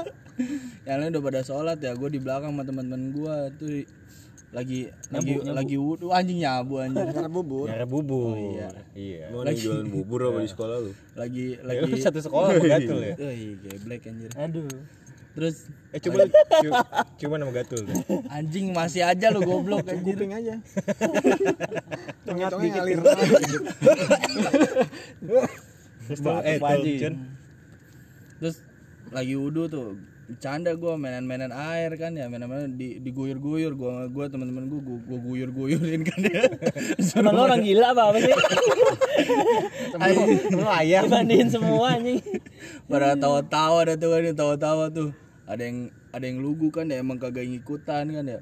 yang 0.86 0.98
lain 1.02 1.10
udah 1.14 1.22
pada 1.22 1.40
sholat 1.42 1.78
ya 1.82 1.94
gue 1.94 2.10
di 2.10 2.22
belakang 2.22 2.54
sama 2.54 2.62
teman-teman 2.62 3.10
gue 3.10 3.36
tuh 3.58 3.70
lagi 4.54 4.80
lagi 5.10 5.42
lagi 5.42 5.74
wudhu 5.74 6.08
anjing 6.08 6.38
nyabu 6.38 6.78
anjing 6.78 7.10
Karena 7.10 7.26
bubur 7.26 7.66
Nyara 7.66 7.82
bubur. 7.84 8.38
Iya. 8.94 9.26
Mau 9.28 9.42
ada 9.42 9.50
yang 9.50 9.58
jualan 9.58 9.86
bubur 9.90 10.20
apa 10.24 10.38
di 10.38 10.48
sekolah 10.48 10.76
lu? 10.78 10.92
lagi 11.12 11.44
Ya, 11.52 11.74
lu 11.74 11.90
lagi 11.90 11.98
satu 11.98 12.20
sekolah 12.20 12.48
sama 12.52 12.64
Gatul 12.64 12.98
ya? 13.02 13.14
Wih, 13.18 13.58
geblek 13.60 14.02
anjir 14.04 14.30
Aduh. 14.32 14.70
terus 15.34 15.66
Eh 15.90 15.98
coba 15.98 16.16
lu 16.20 16.30
cu- 16.62 16.86
cuma 17.18 17.34
nama 17.36 17.50
Gatul 17.52 17.82
tuh. 17.82 17.98
anjing 18.28 18.70
masih 18.70 19.02
aja 19.02 19.26
lu 19.28 19.42
goblok 19.42 19.82
anjir 19.84 20.14
Kuping 20.14 20.30
aja 20.32 20.54
Tengah-tengah 22.24 22.70
ngalir 22.72 22.98
Terus 26.04 26.18
tuh, 26.20 26.38
eh 26.40 26.56
tuh, 26.56 26.84
Cun. 27.00 27.14
terus 28.36 28.56
lagi 29.10 29.34
wudhu 29.34 29.66
tuh 29.66 29.98
bercanda 30.24 30.72
gua 30.72 30.96
mainan-mainan 30.96 31.52
air 31.52 31.92
kan 32.00 32.16
ya 32.16 32.28
mainan-mainan 32.32 32.80
di 32.80 32.96
diguyur-guyur 32.96 33.76
gua 33.76 34.08
gua 34.08 34.24
teman-teman 34.32 34.64
gua 34.72 34.80
gua, 34.80 34.98
gua 35.04 35.18
guyur-guyurin 35.20 36.02
kan 36.02 36.20
ya 36.24 36.48
Emang 37.20 37.44
orang 37.44 37.60
gila 37.60 37.92
apa 37.92 38.02
apa 38.10 38.18
sih? 38.20 38.34
Lu 40.52 40.64
ayam. 40.66 41.06
Dibandingin 41.08 41.48
semua 41.52 41.96
anjing. 41.96 42.20
pada 42.88 43.16
tawa-tawa 43.16 43.84
ada 43.84 43.94
tuh 43.96 44.10
kan 44.12 44.34
tawa-tawa 44.36 44.84
tuh 44.92 45.10
ada 45.44 45.62
yang 45.62 45.92
ada 46.12 46.24
yang 46.24 46.40
lugu 46.40 46.72
kan 46.72 46.88
ya 46.88 47.00
emang 47.00 47.20
kagak 47.20 47.44
ngikutan 47.44 48.08
kan 48.08 48.24
ya 48.24 48.40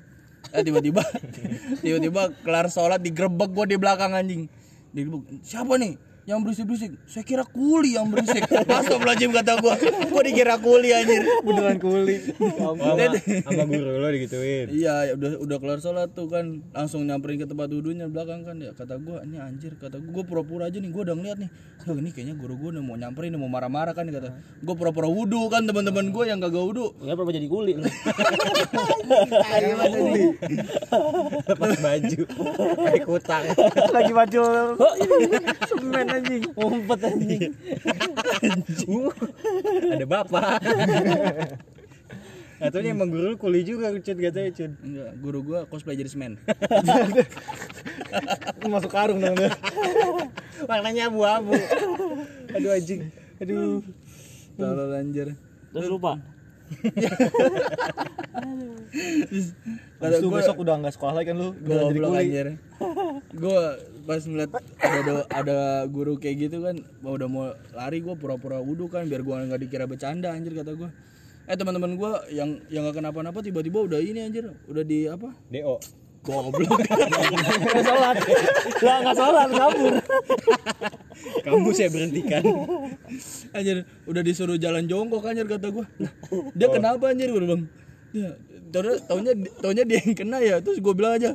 eh 0.50 0.62
tiba-tiba 0.62 1.02
tiba-tiba 1.84 2.22
kelar 2.42 2.66
sholat 2.70 3.02
digerebek 3.02 3.50
gua 3.54 3.66
di 3.66 3.78
belakang 3.78 4.14
anjing 4.14 4.46
digerebek 4.94 5.42
siapa 5.42 5.78
nih 5.78 5.98
yang 6.22 6.38
berisik-berisik. 6.46 6.94
Saya 7.10 7.24
kira 7.26 7.42
kuli 7.42 7.98
yang 7.98 8.06
berisik. 8.06 8.46
Astagfirullahaladzim 8.46 9.30
kata 9.34 9.52
gua. 9.58 9.74
Gua 10.06 10.22
dikira 10.22 10.54
kuli 10.58 10.94
anjir? 10.94 11.22
Beneran 11.42 11.78
kuli. 11.82 12.16
Sama, 12.38 13.64
guru 13.66 13.90
lo 13.98 14.08
digituin. 14.14 14.70
Iya, 14.70 14.94
ya 15.10 15.14
udah 15.18 15.30
udah 15.42 15.56
kelar 15.58 15.78
sholat 15.82 16.14
tuh 16.14 16.30
kan. 16.30 16.62
Langsung 16.70 17.02
nyamperin 17.06 17.42
ke 17.42 17.46
tempat 17.50 17.66
wudhunya 17.74 18.06
belakang 18.06 18.46
kan. 18.46 18.56
Ya 18.62 18.70
kata 18.70 19.02
gua 19.02 19.26
ini 19.26 19.42
anjir 19.42 19.74
kata 19.74 19.98
gua. 19.98 20.22
Gua 20.22 20.24
pura-pura 20.28 20.70
aja 20.70 20.78
nih 20.78 20.90
gua 20.94 21.02
udah 21.10 21.16
ngeliat 21.18 21.38
nih. 21.42 21.50
Oh, 21.90 21.98
ini 21.98 22.14
kayaknya 22.14 22.38
guru 22.38 22.54
gua 22.54 22.70
udah 22.78 22.82
mau 22.86 22.94
nyamperin 22.94 23.34
mau 23.34 23.50
marah-marah 23.50 23.90
kan 23.90 24.06
kata. 24.06 24.30
Gua 24.62 24.74
pura-pura 24.78 25.10
wudhu 25.10 25.50
kan 25.50 25.66
teman-teman 25.66 26.14
gua 26.14 26.30
yang 26.30 26.38
kagak 26.38 26.62
wudhu 26.62 26.94
Enggak 27.02 27.16
pernah 27.18 27.34
jadi 27.34 27.48
kuli. 27.50 27.72
Lu. 29.92 30.34
Lepas 31.46 31.70
baju. 31.80 32.20
Kayak 32.86 33.04
kutang. 33.06 33.44
Lagi 33.92 34.12
baju. 34.12 34.40
Oh, 34.78 34.94
semen 35.68 36.06
anjing. 36.12 36.42
Ngumpet 36.56 37.00
anjing. 37.08 37.52
Ada 39.96 40.06
bapak. 40.06 40.60
Atau 42.62 42.78
ini 42.78 42.94
emang 42.94 43.10
guru 43.10 43.34
kuli 43.34 43.66
juga 43.66 43.90
Cun 43.90 44.18
katanya 44.22 44.54
Cun. 44.54 44.70
enggak 44.86 45.10
guru 45.18 45.38
gua 45.42 45.66
cosplay 45.66 45.98
jadi 45.98 46.06
semen 46.06 46.38
masuk 48.70 48.94
karung 48.94 49.18
dong 49.18 49.34
dia. 49.34 49.50
Warnanya 50.70 51.10
abu-abu. 51.10 51.58
Aduh 52.54 52.70
anjing. 52.70 53.10
Aduh. 53.42 53.82
tolol 54.54 54.94
anjir 54.94 55.34
Terus 55.74 55.90
lupa. 55.90 56.22
Terus 59.98 60.18
gua 60.22 60.38
besok 60.38 60.62
udah 60.62 60.74
enggak 60.78 60.94
sekolah 60.94 61.18
lagi 61.18 61.34
kan 61.34 61.42
lu? 61.42 61.50
Udah 61.66 61.90
jadi 61.90 61.98
kuli. 61.98 62.14
anjir 62.22 62.46
gua 63.34 63.74
pas 64.02 64.22
ngeliat 64.22 64.50
ada, 64.52 64.62
ada 64.82 65.14
ada 65.30 65.58
guru 65.86 66.18
kayak 66.18 66.48
gitu 66.50 66.62
kan 66.66 66.76
mau 67.00 67.14
udah 67.14 67.28
mau 67.30 67.44
lari 67.74 68.02
gua 68.02 68.18
pura-pura 68.18 68.58
wudhu 68.58 68.90
kan 68.90 69.06
biar 69.06 69.22
gua 69.22 69.42
nggak 69.46 69.62
dikira 69.62 69.86
bercanda 69.86 70.34
anjir 70.34 70.54
kata 70.54 70.74
gua 70.74 70.90
eh 71.46 71.56
teman-teman 71.58 71.94
gua 71.94 72.22
yang 72.30 72.58
yang 72.70 72.86
nggak 72.86 73.02
kenapa-napa 73.02 73.38
tiba-tiba 73.42 73.82
udah 73.86 74.00
ini 74.02 74.26
anjir 74.26 74.50
udah 74.66 74.82
di 74.82 75.06
apa 75.06 75.30
DO. 75.50 75.76
goblok 76.22 76.78
Enggak 76.86 77.82
sholat. 77.82 78.16
Lah 78.78 78.96
enggak 79.02 79.16
sholat 79.18 79.48
kabur. 79.50 79.94
Kamu 81.42 81.70
saya 81.74 81.90
berhentikan. 81.90 82.46
anjir 83.50 83.82
udah 84.06 84.22
disuruh 84.22 84.54
jalan 84.54 84.86
jongkok 84.86 85.26
anjir 85.26 85.50
kata 85.50 85.74
Lah, 85.74 86.12
dia 86.54 86.68
kenapa 86.70 87.10
anjir 87.10 87.26
gua 87.34 87.42
bilang 87.42 87.62
dia 88.14 88.38
taunya 89.04 89.32
taunya 89.58 89.82
dia 89.82 89.98
yang 89.98 90.14
kena 90.14 90.38
ya 90.38 90.56
terus 90.62 90.78
gua 90.78 90.94
bilang 90.94 91.18
aja 91.18 91.34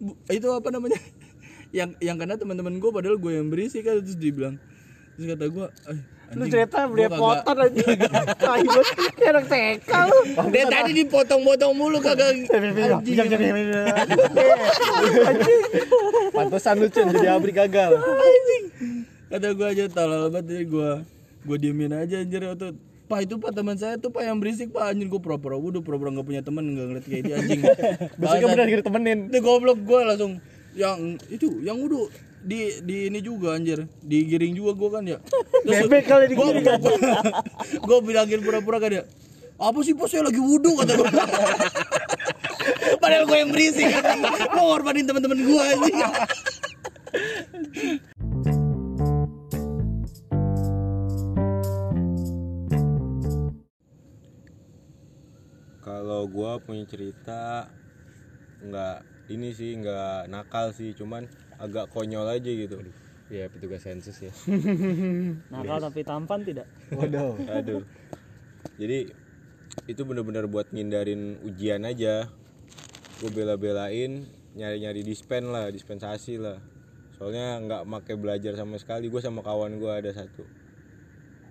"Bu, 0.00 0.16
itu 0.32 0.48
apa 0.48 0.68
namanya 0.72 0.96
yang 1.76 1.90
yang 2.00 2.16
kena 2.16 2.40
teman-teman 2.40 2.80
gua 2.80 2.88
padahal 2.88 3.20
gue 3.20 3.32
yang 3.36 3.52
berisik 3.52 3.84
kan 3.84 4.00
terus 4.00 4.16
dibilang 4.16 4.56
terus 5.16 5.26
kata 5.36 5.44
gua 5.52 5.68
eh, 5.92 6.00
Lu 6.34 6.42
anjing, 6.42 6.58
cerita 6.58 6.90
beli 6.90 7.06
potan 7.06 7.54
aja. 7.54 7.86
Kayak 9.14 9.30
anak 9.30 9.46
TK 9.46 9.90
lu. 10.10 10.18
Dia 10.50 10.64
tadi 10.66 10.90
dipotong-potong 11.06 11.70
mulu 11.70 12.02
kagak 12.02 12.34
anjing. 12.34 12.50
Pantesan 16.34 16.82
lu 16.82 16.90
Cun 16.90 17.14
jadi 17.14 17.30
abri 17.30 17.54
gagal. 17.54 18.02
Kata 19.30 19.54
gua 19.54 19.70
aja 19.70 19.86
tolol 19.86 20.34
banget 20.34 20.46
jadi 20.50 20.64
gua 20.66 20.90
gua 21.46 21.56
diemin 21.62 21.94
aja 21.94 22.26
anjir 22.26 22.42
tuh. 22.58 22.74
Pak 23.06 23.22
itu 23.22 23.38
pak 23.38 23.54
teman 23.54 23.78
saya 23.78 23.94
tuh 24.02 24.10
pak 24.10 24.26
yang 24.26 24.42
berisik 24.42 24.74
pak 24.74 24.90
anjing 24.90 25.06
gua 25.06 25.22
pura-pura 25.22 25.54
wudhu 25.54 25.78
pura-pura 25.78 26.10
nggak 26.10 26.26
punya 26.26 26.42
teman 26.42 26.74
nggak 26.74 26.86
ngeliat 26.90 27.06
kayak 27.06 27.22
dia 27.22 27.34
anjing. 27.38 27.62
Besoknya 28.18 28.46
beneran 28.50 28.68
kita 28.74 28.82
temenin. 28.82 29.18
Itu 29.30 29.38
goblok 29.46 29.78
gua 29.86 30.10
langsung 30.10 30.42
yang 30.76 31.16
itu 31.32 31.64
yang 31.64 31.80
wudhu 31.80 32.12
di 32.44 32.84
di 32.84 33.08
ini 33.08 33.24
juga 33.24 33.56
anjir. 33.56 33.88
Digiring 34.04 34.52
juga 34.52 34.76
gue 34.76 34.88
kan 34.92 35.02
ya. 35.08 35.18
Bebek 35.66 36.04
kali 36.04 36.30
gue 36.30 36.48
gue 37.80 37.98
bilangin 38.06 38.44
pura-pura 38.44 38.78
kan 38.78 38.92
ya. 38.92 39.04
Apa 39.56 39.80
sih 39.80 39.96
bos? 39.96 40.12
Saya 40.12 40.28
lagi 40.28 40.38
wudhu 40.38 40.76
kata 40.76 40.92
gue 41.00 41.08
padahal 43.02 43.24
gue 43.24 43.38
yang 43.40 43.50
berisik. 43.50 43.88
Gue 43.88 44.62
ngorbanin 44.62 45.08
teman-teman 45.08 45.40
gue 45.40 45.62
anjing. 45.64 45.96
Kalau 55.86 56.26
gua 56.26 56.58
punya 56.58 56.82
cerita 56.82 57.70
nggak 58.58 59.15
ini 59.26 59.50
sih 59.50 59.74
nggak 59.78 60.30
nakal 60.30 60.70
sih, 60.70 60.94
cuman 60.94 61.26
agak 61.58 61.90
konyol 61.90 62.28
aja 62.28 62.50
gitu. 62.50 62.78
Ya 63.26 63.50
petugas 63.50 63.82
sensus 63.82 64.22
ya. 64.22 64.30
Nakal 65.52 65.82
tapi 65.82 66.06
tampan 66.06 66.46
tidak? 66.46 66.70
Waduh. 66.94 67.34
Aduh. 67.58 67.82
Jadi 68.78 69.10
itu 69.90 70.02
bener-bener 70.06 70.46
buat 70.46 70.70
ngindarin 70.70 71.42
ujian 71.42 71.82
aja. 71.82 72.30
Gue 73.18 73.30
bela-belain 73.34 74.30
nyari-nyari 74.54 75.02
dispen 75.02 75.50
lah, 75.50 75.74
dispensasi 75.74 76.38
lah. 76.38 76.62
Soalnya 77.18 77.58
nggak 77.66 77.82
make 77.88 78.14
belajar 78.14 78.54
sama 78.54 78.78
sekali. 78.78 79.10
Gue 79.10 79.18
sama 79.18 79.42
kawan 79.42 79.82
gue 79.82 79.90
ada 79.90 80.14
satu. 80.14 80.46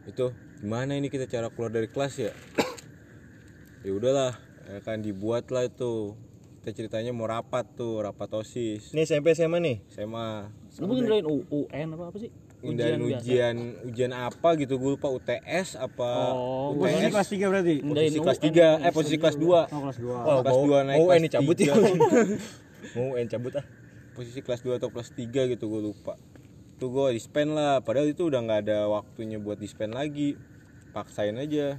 Itu 0.07 0.31
gimana 0.63 0.95
ini 0.95 1.11
kita 1.11 1.27
cara 1.27 1.51
keluar 1.51 1.75
dari 1.75 1.91
kelas 1.91 2.13
ya? 2.21 2.31
ya 3.85 3.91
udahlah, 3.91 4.33
ya 4.71 4.79
kan 4.79 5.03
dibuat 5.03 5.51
lah 5.51 5.67
itu. 5.67 6.15
Kita 6.65 6.81
ceritanya 6.81 7.13
mau 7.13 7.29
rapat 7.29 7.77
tuh, 7.77 8.01
rapat 8.01 8.25
osis. 8.33 8.89
Ini 8.89 9.05
SMP 9.05 9.37
SMA 9.37 9.61
nih. 9.61 9.77
SMA 9.85 10.49
Lu 10.81 10.89
mungkin 10.89 11.05
U- 11.21 11.45
UN 11.45 11.93
apa 11.93 12.09
apa 12.09 12.17
sih? 12.17 12.33
ngindarin 12.65 12.97
biasa. 12.97 13.21
ujian 13.21 13.55
ujian 13.85 14.11
apa 14.11 14.49
gitu 14.57 14.81
gue 14.81 14.97
lupa 14.97 15.05
UTS 15.05 15.77
apa 15.77 16.33
Oh, 16.33 16.73
UTS 16.73 17.13
kelas 17.13 17.29
3 17.29 17.45
berarti. 17.45 17.75
posisi 17.85 18.17
kelas 18.17 18.39
3 18.41 18.81
eh 18.81 18.89
posisi 18.89 19.17
kelas 19.21 19.37
2 19.37 19.45
Oh, 19.45 19.81
kelas 19.85 19.97
2. 20.01 20.09
Wah, 20.09 20.35
kelas 20.41 20.49
mau, 20.49 20.65
dua 20.65 20.79
naik 20.81 20.97
mau 20.97 21.05
kelas 21.05 21.19
ini 21.21 21.29
cabut 21.29 21.57
ya. 21.61 21.73
mau 22.97 23.05
UN 23.13 23.27
cabut 23.29 23.53
ah. 23.53 23.65
posisi 24.17 24.39
kelas 24.41 24.65
2 24.65 24.81
atau 24.81 24.89
kelas 24.89 25.09
3 25.13 25.51
gitu 25.53 25.65
gue 25.69 25.81
lupa 25.83 26.17
tuh 26.75 26.89
gue 26.89 27.13
dispen 27.13 27.53
lah 27.53 27.85
padahal 27.85 28.09
itu 28.09 28.25
udah 28.25 28.41
nggak 28.41 28.61
ada 28.65 28.89
waktunya 28.89 29.37
buat 29.37 29.61
dispen 29.61 29.93
lagi 29.93 30.33
paksain 30.89 31.37
aja 31.37 31.77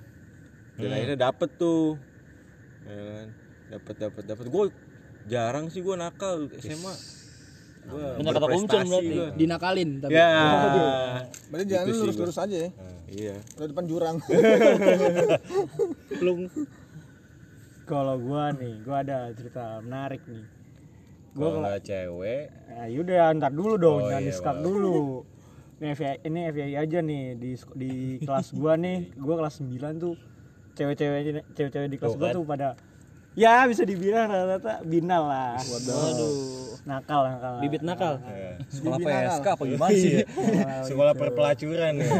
dan 0.78 0.88
akhirnya 0.88 1.18
dapet 1.20 1.50
tuh 1.58 1.98
ya 2.86 2.94
kan 2.94 3.28
dapet 3.70 3.94
dapet 3.98 4.22
dapet. 4.26 4.46
Gue 4.50 4.70
jarang 5.26 5.66
sih 5.70 5.82
gue 5.82 5.94
nakal 5.98 6.46
SMA 6.62 6.94
gue 7.86 8.02
kata 8.18 8.46
Kumcon 8.50 8.82
berarti. 8.90 9.38
dinakalin 9.38 9.90
tapi 10.02 10.18
ya. 10.18 10.30
Berarti 11.50 11.64
jalan 11.70 11.84
Gitu 11.86 11.94
lu 11.94 11.94
sih 11.94 12.02
lurus-lurus 12.02 12.38
aja 12.42 12.56
ya. 12.66 12.70
Iya. 13.06 13.36
Udah 13.54 13.66
depan 13.70 13.84
jurang. 13.86 14.16
Belum 16.18 16.50
Kalau 17.86 18.18
gua 18.18 18.50
nih, 18.50 18.82
gua 18.82 19.06
ada 19.06 19.30
cerita 19.30 19.78
menarik 19.78 20.18
nih. 20.26 20.42
kalau 21.38 21.62
nggak 21.62 21.84
cewek 21.86 22.50
Ya 22.66 22.82
yaudah, 22.90 23.30
ntar 23.38 23.52
dulu 23.54 23.78
dong, 23.78 24.02
Oh, 24.02 24.10
jangan 24.10 24.26
iya, 24.26 24.52
dulu. 24.58 25.22
Ini 25.78 25.86
FYI, 25.94 26.16
ini 26.26 26.40
FYI 26.50 26.74
aja 26.80 26.98
nih 27.04 27.22
di 27.38 27.52
di 27.78 27.92
kelas 28.26 28.50
gua 28.58 28.74
nih, 28.74 29.14
gua 29.14 29.38
kelas 29.38 29.62
9 29.62 30.02
tuh 30.02 30.18
cewek-cewek 30.74 31.46
cewek-cewek 31.54 31.88
di 31.94 31.98
kelas 32.00 32.18
gua 32.18 32.34
tuh 32.34 32.42
pada 32.42 32.74
ya 33.36 33.68
bisa 33.68 33.84
dibilang 33.84 34.26
rata-rata 34.26 34.80
binal 34.82 35.22
lah. 35.24 35.60
Waduh. 35.60 36.80
Nakal, 36.82 37.20
nakal. 37.28 37.54
Bibit 37.60 37.82
nakal. 37.82 38.14
Sekolah 38.66 38.98
PSK 38.98 39.46
apa 39.48 39.62
gimana 39.64 39.90
sih? 39.92 40.22
sekolah 40.82 41.12
perpelacuran 41.12 41.92
ya 41.98 42.10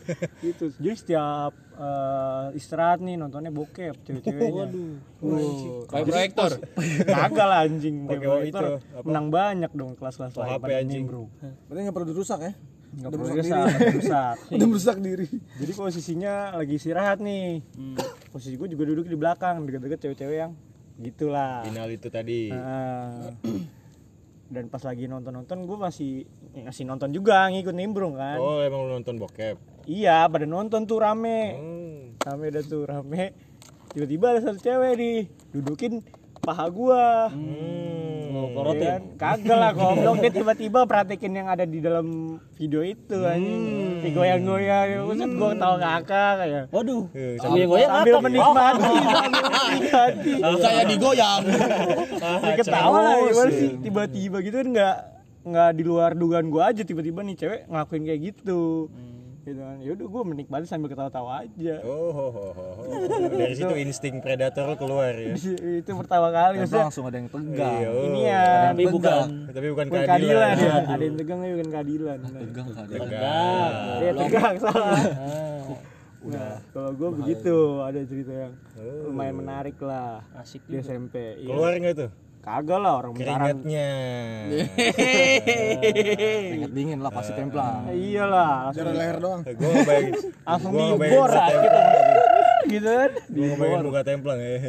gitu. 0.42 0.72
Jadi 0.74 0.96
setiap 0.96 1.52
eh, 1.72 2.46
istirahat 2.54 2.98
nih 2.98 3.14
nontonnya 3.14 3.50
bokep 3.50 3.94
cewek-ceweknya. 4.00 4.66
Waduh. 5.20 5.84
kayak 5.86 6.06
proyektor 6.06 6.50
Kagak 7.20 7.46
lah 7.46 7.60
anjing 7.62 8.08
Pakai 8.08 8.26
Pakai 8.26 8.48
itu, 8.48 8.66
menang 9.04 9.26
banyak 9.28 9.70
dong 9.70 9.92
kelas-kelas 9.94 10.32
Oh, 10.34 10.40
lain 10.40 10.50
HP 10.56 10.64
anjing. 10.72 11.02
nimbrung. 11.04 11.28
Berarti 11.68 11.80
nggak 11.84 11.94
perlu 11.94 12.08
dirusak 12.08 12.40
ya. 12.40 12.52
Nggak 12.90 13.06
Udah 13.06 13.10
perlu 13.12 13.24
merusak 13.24 13.38
rusak, 13.40 13.54
diri. 13.54 13.70
nggak 13.70 13.96
rusak. 13.96 14.34
Udah 14.54 14.66
merusak 14.66 14.96
diri. 14.98 15.26
Jadi 15.56 15.72
posisinya 15.72 16.32
lagi 16.52 16.74
istirahat 16.74 17.18
nih. 17.18 17.46
Posisi 18.28 18.54
gue 18.54 18.68
juga 18.68 18.84
duduk 18.84 19.06
di 19.06 19.14
belakang, 19.14 19.62
deket-deket 19.62 19.98
cewek-cewek 20.00 20.36
yang 20.38 20.52
gitulah. 20.96 21.64
final 21.64 21.88
itu 21.88 22.08
tadi 22.08 22.52
Nah, 22.52 23.32
dan 24.46 24.66
pas 24.66 24.82
lagi 24.82 25.06
nonton-nonton 25.06 25.62
gue 25.62 25.78
masih 25.78 26.26
ngasih 26.52 26.84
nonton 26.84 27.08
juga 27.08 27.46
ngikut 27.48 27.72
nimbrung 27.72 28.14
kan. 28.14 28.36
oh 28.36 28.60
emang 28.60 28.84
lu 28.84 28.98
nonton 28.98 29.16
bokep 29.16 29.56
Iya, 29.86 30.28
pada 30.28 30.44
nonton 30.44 30.84
tuh 30.84 31.00
rame. 31.00 31.40
Hmm. 31.56 31.98
Rame 32.20 32.52
dah 32.52 32.60
tuh 32.60 32.84
rame. 32.84 33.32
Tiba-tiba 33.90 34.26
ada 34.28 34.40
satu 34.44 34.60
cewek 34.60 34.92
nih 34.94 35.18
dudukin 35.50 36.04
paha 36.38 36.68
gua. 36.68 37.32
Mau 37.32 38.09
Ya 38.42 38.54
korotin. 38.54 38.86
kan? 38.86 39.00
Kagak 39.16 39.56
lah 39.56 39.70
goblok 39.72 40.16
dia 40.18 40.30
tiba-tiba 40.30 40.80
praktekin 40.84 41.32
yang 41.32 41.46
ada 41.46 41.62
di 41.62 41.78
dalam 41.78 42.06
video 42.54 42.80
itu 42.80 43.16
anjing. 43.20 44.00
Digoyang-goyang, 44.00 45.04
Buset 45.04 45.30
gua 45.30 45.48
ketawa 45.50 45.76
ngakak 45.76 46.32
kayak. 46.38 46.64
Waduh. 46.70 47.02
Eh, 47.12 47.36
Sambil 47.36 47.64
goyang 47.66 47.90
Sambil 47.90 48.12
ngakak. 48.12 48.24
menikmati, 48.24 48.92
menikmati. 49.22 50.32
saya 50.64 50.82
digoyang 50.84 51.42
Ya 52.40 52.52
ketawa 52.54 52.98
lah 52.98 53.14
gimana 53.22 53.50
sih 53.50 53.70
tiba-tiba 53.78 54.36
gitu 54.40 54.56
kan 54.56 54.68
nggak 54.70 54.96
nggak 55.40 55.70
di 55.72 55.82
luar 55.82 56.10
dugaan 56.12 56.48
gua 56.48 56.68
aja 56.68 56.80
tiba-tiba 56.80 57.20
nih 57.20 57.34
cewek 57.34 57.60
ngelakuin 57.66 58.04
kayak 58.04 58.20
gitu. 58.22 58.88
Gitu 59.40 59.56
kan. 59.56 59.76
Ya 59.80 59.90
udah 59.96 60.06
gua 60.06 60.22
menikmati 60.28 60.64
sambil 60.68 60.92
ketawa-tawa 60.92 61.48
aja. 61.48 61.74
Oh, 61.80 62.12
ho, 62.12 62.26
ho, 62.28 62.46
ho, 62.52 62.66
ho. 62.76 62.82
dari 63.32 63.54
situ 63.56 63.74
insting 63.80 64.20
predator 64.20 64.68
lu 64.68 64.76
keluar 64.76 65.16
ya. 65.16 65.32
itu 65.80 65.90
pertama 65.96 66.28
kali 66.28 66.60
Terus 66.60 66.68
maksudnya 66.68 66.84
langsung 66.84 67.04
ada 67.08 67.16
yang 67.16 67.28
tegang. 67.32 67.78
Iya, 67.80 67.88
oh. 67.88 68.04
ini 68.04 68.20
ya 68.28 68.44
Tapi 68.72 68.82
bukan. 68.92 69.26
Tapi 69.48 69.66
bukan 69.72 69.86
bukan 69.88 70.02
keadilan. 70.04 70.54
keadilan 70.54 70.54
ya 70.60 70.74
ada 70.92 71.02
yang 71.04 71.16
tegang 71.16 71.38
tapi 71.40 71.52
bukan 71.56 71.70
keadilan 71.72 72.18
Tegang 72.20 72.68
kali. 72.68 72.92
Tegang. 72.92 73.72
ya 74.00 74.12
tegang 74.16 74.54
salah 74.60 74.98
udah 76.20 76.60
kalau 76.76 76.90
gue 76.92 77.10
begitu 77.16 77.56
ada 77.80 78.00
cerita 78.04 78.32
yang 78.32 78.52
lumayan 79.08 79.40
menarik 79.40 79.76
lah 79.80 80.20
Asik 80.36 80.60
di 80.68 80.76
SMP 80.84 81.40
iya. 81.40 81.48
Keluar 81.48 81.72
nggak 81.80 81.94
tuh? 81.96 82.10
Kagak 82.40 82.78
lah 82.78 82.92
orang 82.96 83.12
bentaran 83.12 83.60
Keringatnya. 83.60 83.88
Keringat 86.50 86.72
dingin 86.72 86.98
lah 86.98 87.10
pasti 87.10 87.32
templang. 87.32 87.84
iyalah 87.90 88.70
Jarak 88.72 88.94
leher 88.94 89.16
doang. 89.18 89.40
Gue 89.44 89.70
ngebayangin. 89.70 90.14
langsung 90.40 90.72
dibor 90.72 91.28
muka 91.28 91.44
gitu 91.52 91.78
gitu 92.70 92.88
kan 92.88 93.10
Gue 93.28 93.46
ngebayangin 93.46 93.84
muka 93.84 94.02
templang. 94.02 94.38
eh. 94.40 94.60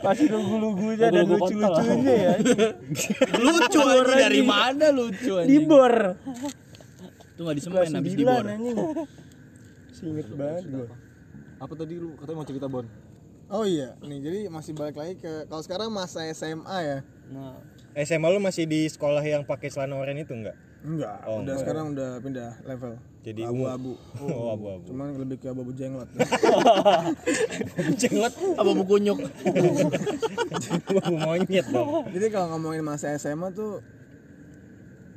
pasti 0.00 0.24
lugu-lugunya 0.26 1.06
dan 1.08 1.24
lucu-lucunya 1.26 2.14
ya 2.14 2.34
lucu 3.36 3.80
anjing 3.80 4.16
dari 4.16 4.40
mana 4.40 4.86
lucu 4.90 5.32
anjing 5.36 5.66
dibor 5.66 5.94
itu 7.30 7.40
disemen 7.50 7.74
kelas 7.74 7.92
habis 7.92 8.12
9 8.12 8.16
dibor 8.16 8.44
Singet 9.90 10.26
banget 10.32 10.64
gue 10.64 10.86
Apa 11.58 11.72
tadi 11.74 11.94
lu 11.94 12.08
katanya 12.16 12.36
mau 12.36 12.46
cerita 12.46 12.66
Bon? 12.66 12.86
Oh 13.50 13.66
iya, 13.66 13.98
nih 13.98 14.18
jadi 14.22 14.38
masih 14.46 14.78
balik 14.78 14.94
lagi 14.94 15.18
ke 15.18 15.50
kalau 15.50 15.58
sekarang 15.58 15.90
masa 15.90 16.22
SMA 16.30 16.78
ya. 16.80 16.98
Nah, 17.34 17.58
SMA 17.98 18.30
lu 18.30 18.38
masih 18.38 18.62
di 18.62 18.86
sekolah 18.86 19.18
yang 19.20 19.42
pakai 19.42 19.74
celana 19.74 19.98
oranye 19.98 20.22
itu 20.22 20.34
enggak? 20.38 20.54
Enggak, 20.80 21.18
Oh, 21.26 21.42
udah 21.42 21.58
sekarang 21.58 21.92
udah 21.92 22.22
pindah 22.22 22.56
level. 22.62 22.94
Jadi 23.20 23.42
abu-abu. 23.44 23.98
Oh, 24.22 24.48
abu-abu. 24.54 24.86
Cuman 24.86 25.18
lebih 25.18 25.42
ke 25.42 25.50
abu-abu 25.50 25.74
jenglot. 25.74 26.08
Jenglot 28.00 28.32
apa 28.54 28.70
buku 28.70 28.94
nyuk 29.02 29.18
abu 31.02 31.14
monyet 31.18 31.66
dong. 31.68 32.06
jadi 32.14 32.26
kalau 32.32 32.56
ngomongin 32.56 32.86
masa 32.86 33.12
SMA 33.18 33.50
tuh 33.52 33.82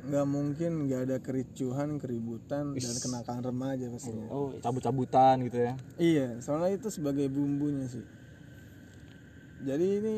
nggak 0.04 0.26
mungkin 0.28 0.70
nggak 0.84 1.00
ada 1.08 1.16
kericuhan, 1.16 1.96
keributan 1.96 2.76
dan 2.76 2.94
kenakalan 3.00 3.40
remaja 3.40 3.88
pastinya. 3.88 4.28
oh 4.28 4.52
Cabut-cabutan 4.60 5.48
gitu 5.48 5.58
ya. 5.64 5.72
Iya, 5.96 6.28
soalnya 6.44 6.76
itu 6.76 6.92
sebagai 6.92 7.24
bumbunya 7.32 7.88
sih. 7.88 8.04
Jadi 9.62 9.86
ini 10.02 10.14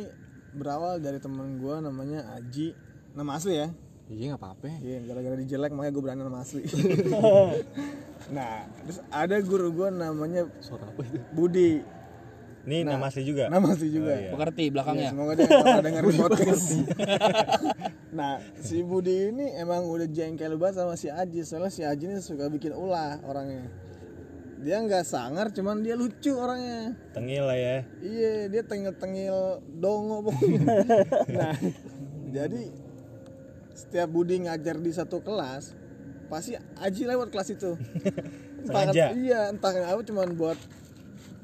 berawal 0.56 1.02
dari 1.02 1.20
teman 1.20 1.60
gua 1.60 1.84
namanya 1.84 2.32
Aji, 2.38 2.72
nama 3.12 3.36
asli 3.36 3.60
ya. 3.60 3.68
Iya 4.06 4.24
nggak 4.34 4.40
apa-apa. 4.40 4.70
Iya, 4.80 4.98
gara-gara 5.02 5.34
dijelek 5.34 5.74
makanya 5.74 5.92
gue 5.98 6.02
berani 6.02 6.22
nama 6.22 6.38
asli. 6.46 6.62
nah, 8.36 8.70
terus 8.86 9.02
ada 9.10 9.36
guru 9.42 9.74
gua 9.74 9.88
namanya 9.90 10.46
Suara 10.62 10.86
apa 10.86 11.02
itu? 11.02 11.18
Budi. 11.34 11.82
Ini 12.66 12.82
nama 12.82 13.10
asli 13.10 13.22
juga. 13.26 13.50
Nama 13.50 13.66
asli 13.66 13.88
juga. 13.90 14.14
pengerti 14.30 14.64
Ya, 14.66 14.70
belakangnya 14.74 15.08
semoga 15.14 15.32
dia 15.38 15.46
dengerin 15.86 16.14
podcast. 16.18 16.66
nah, 18.18 18.42
si 18.58 18.82
Budi 18.82 19.30
ini 19.30 19.54
emang 19.58 19.86
udah 19.86 20.06
jengkel 20.10 20.54
banget 20.58 20.82
sama 20.82 20.94
si 20.98 21.10
Aji. 21.10 21.46
Soalnya 21.46 21.70
si 21.70 21.82
Aji 21.86 22.10
ini 22.10 22.18
suka 22.22 22.46
bikin 22.50 22.74
ulah 22.74 23.22
orangnya. 23.26 23.70
Dia 24.66 24.82
nggak 24.82 25.06
sangar, 25.06 25.54
cuman 25.54 25.78
dia 25.86 25.94
lucu 25.94 26.34
orangnya. 26.34 26.98
Tengil 27.14 27.46
lah 27.46 27.54
ya. 27.54 27.76
Iya, 28.02 28.50
dia 28.50 28.62
tengil-tengil 28.66 29.62
dongo 29.78 30.18
pokoknya. 30.26 30.74
nah, 31.30 31.54
jadi 32.34 32.74
setiap 33.76 34.08
Budi 34.08 34.42
ngajar 34.42 34.80
di 34.80 34.90
satu 34.90 35.20
kelas 35.20 35.76
pasti 36.26 36.56
Aji 36.56 37.06
lewat 37.06 37.28
kelas 37.30 37.54
itu 37.54 37.78
entah 38.66 38.90
Sengaja? 38.90 39.14
iya 39.14 39.40
entah 39.52 39.70
kenapa 39.70 40.02
cuman 40.02 40.28
buat 40.34 40.58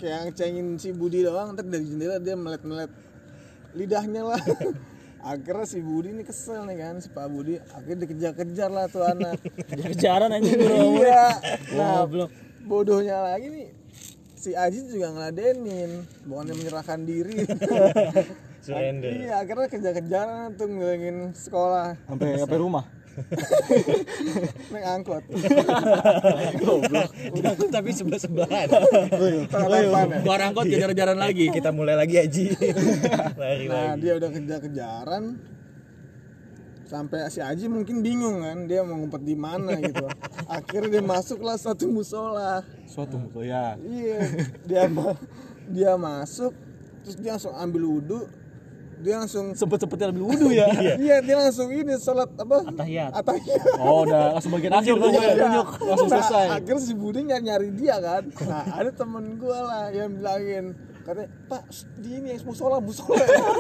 kayak 0.03 0.33
ngecengin 0.33 0.75
si 0.81 0.91
Budi 0.91 1.23
doang 1.23 1.55
ntar 1.55 1.63
dari 1.69 1.87
jendela 1.87 2.19
dia 2.19 2.35
melet-melet 2.35 2.91
lidahnya 3.79 4.23
lah 4.27 4.43
akhirnya 5.23 5.67
si 5.71 5.79
Budi 5.79 6.11
ini 6.11 6.27
kesel 6.27 6.67
nih 6.67 6.83
kan 6.83 6.99
si 6.99 7.09
Pak 7.15 7.31
Budi 7.31 7.63
akhirnya 7.63 8.11
dikejar-kejar 8.11 8.71
lah 8.75 8.91
tuh 8.91 9.07
anak 9.07 9.39
kejar-kejaran 9.71 10.35
anjing 10.35 10.59
bro 10.59 10.99
iya 10.99 11.39
nah. 11.79 12.03
Bodohnya 12.67 13.23
lagi 13.23 13.47
nih. 13.51 13.69
Si 14.35 14.51
Aji 14.59 14.91
juga 14.91 15.15
ngeladenin. 15.15 16.03
Bukannya 16.27 16.55
menyerahkan 16.59 17.01
diri. 17.07 17.47
Surrender. 18.67 19.11
Iya 19.11 19.43
akhirnya 19.43 19.67
kejar-kejaran 19.71 20.55
tuh 20.55 20.67
ngelilingin 20.71 21.35
sekolah. 21.35 21.99
Sampai 22.07 22.39
sampai 22.39 22.59
rumah? 22.59 22.85
Naik 24.73 24.87
angkot. 24.89 25.23
Tapi 27.69 27.89
sebelah 27.93 28.21
sebelahan 28.23 28.67
ya. 28.73 28.81
Gua 30.25 30.37
angkot 30.41 30.65
kejar-kejaran 30.65 31.19
lagi. 31.21 31.53
kita 31.53 31.75
mulai 31.75 31.99
lagi 31.99 32.17
Aji 32.23 32.45
lari 33.37 33.69
nah 33.69 33.93
lagi 33.93 34.01
dia 34.01 34.13
udah 34.17 34.31
kejar-kejaran 34.33 35.25
sampai 36.93 37.25
si 37.33 37.41
Aji 37.41 37.73
mungkin 37.73 38.05
bingung 38.05 38.45
kan 38.45 38.69
dia 38.69 38.85
mau 38.85 39.01
ngumpet 39.01 39.25
di 39.25 39.33
mana 39.33 39.81
gitu. 39.81 40.05
Akhirnya 40.61 41.01
dia 41.01 41.03
masuklah 41.03 41.57
satu 41.57 41.89
musola. 41.89 42.61
Suatu 42.85 43.17
musuh 43.17 43.41
ya 43.41 43.81
iya 43.81 44.21
dia 44.69 44.85
ma- 44.87 45.17
dia 45.73 45.97
masuk 45.97 46.53
terus 47.01 47.17
dia 47.17 47.33
langsung 47.33 47.57
ambil 47.57 47.89
wudhu. 47.89 48.21
Dia 49.03 49.19
langsung 49.19 49.51
sempet 49.57 49.83
sempetnya 49.83 50.15
lebih 50.15 50.31
wudhu 50.31 50.53
ya? 50.55 50.69
Iya 51.09 51.17
dia 51.25 51.37
langsung 51.41 51.73
ini 51.73 51.97
sholat 51.97 52.29
apa? 52.39 52.61
Atahiyat. 52.71 53.11
atahiyat. 53.17 53.65
Oh 53.81 54.05
udah 54.07 54.37
langsung 54.37 54.53
bagian 54.53 54.77
akhir 54.77 54.95
tuh 54.95 55.09
ya? 55.11 55.21
Iya. 55.33 55.63
langsung 55.65 56.07
Nah, 56.07 56.21
selesai. 56.21 56.47
akhirnya 56.61 56.83
si 56.85 56.93
Budi 56.95 57.21
nyari, 57.25 57.43
nyari 57.43 57.69
dia 57.73 57.97
kan. 57.99 58.23
Nah 58.47 58.65
ada 58.69 58.91
temen 58.93 59.41
gue 59.41 59.59
lah 59.59 59.89
yang 59.91 60.13
bilangin 60.13 60.77
katanya 61.03 61.29
pak 61.51 61.63
di 61.99 62.11
ini 62.15 62.29
yang 62.35 62.43
musola 62.47 62.79
musola 62.79 63.19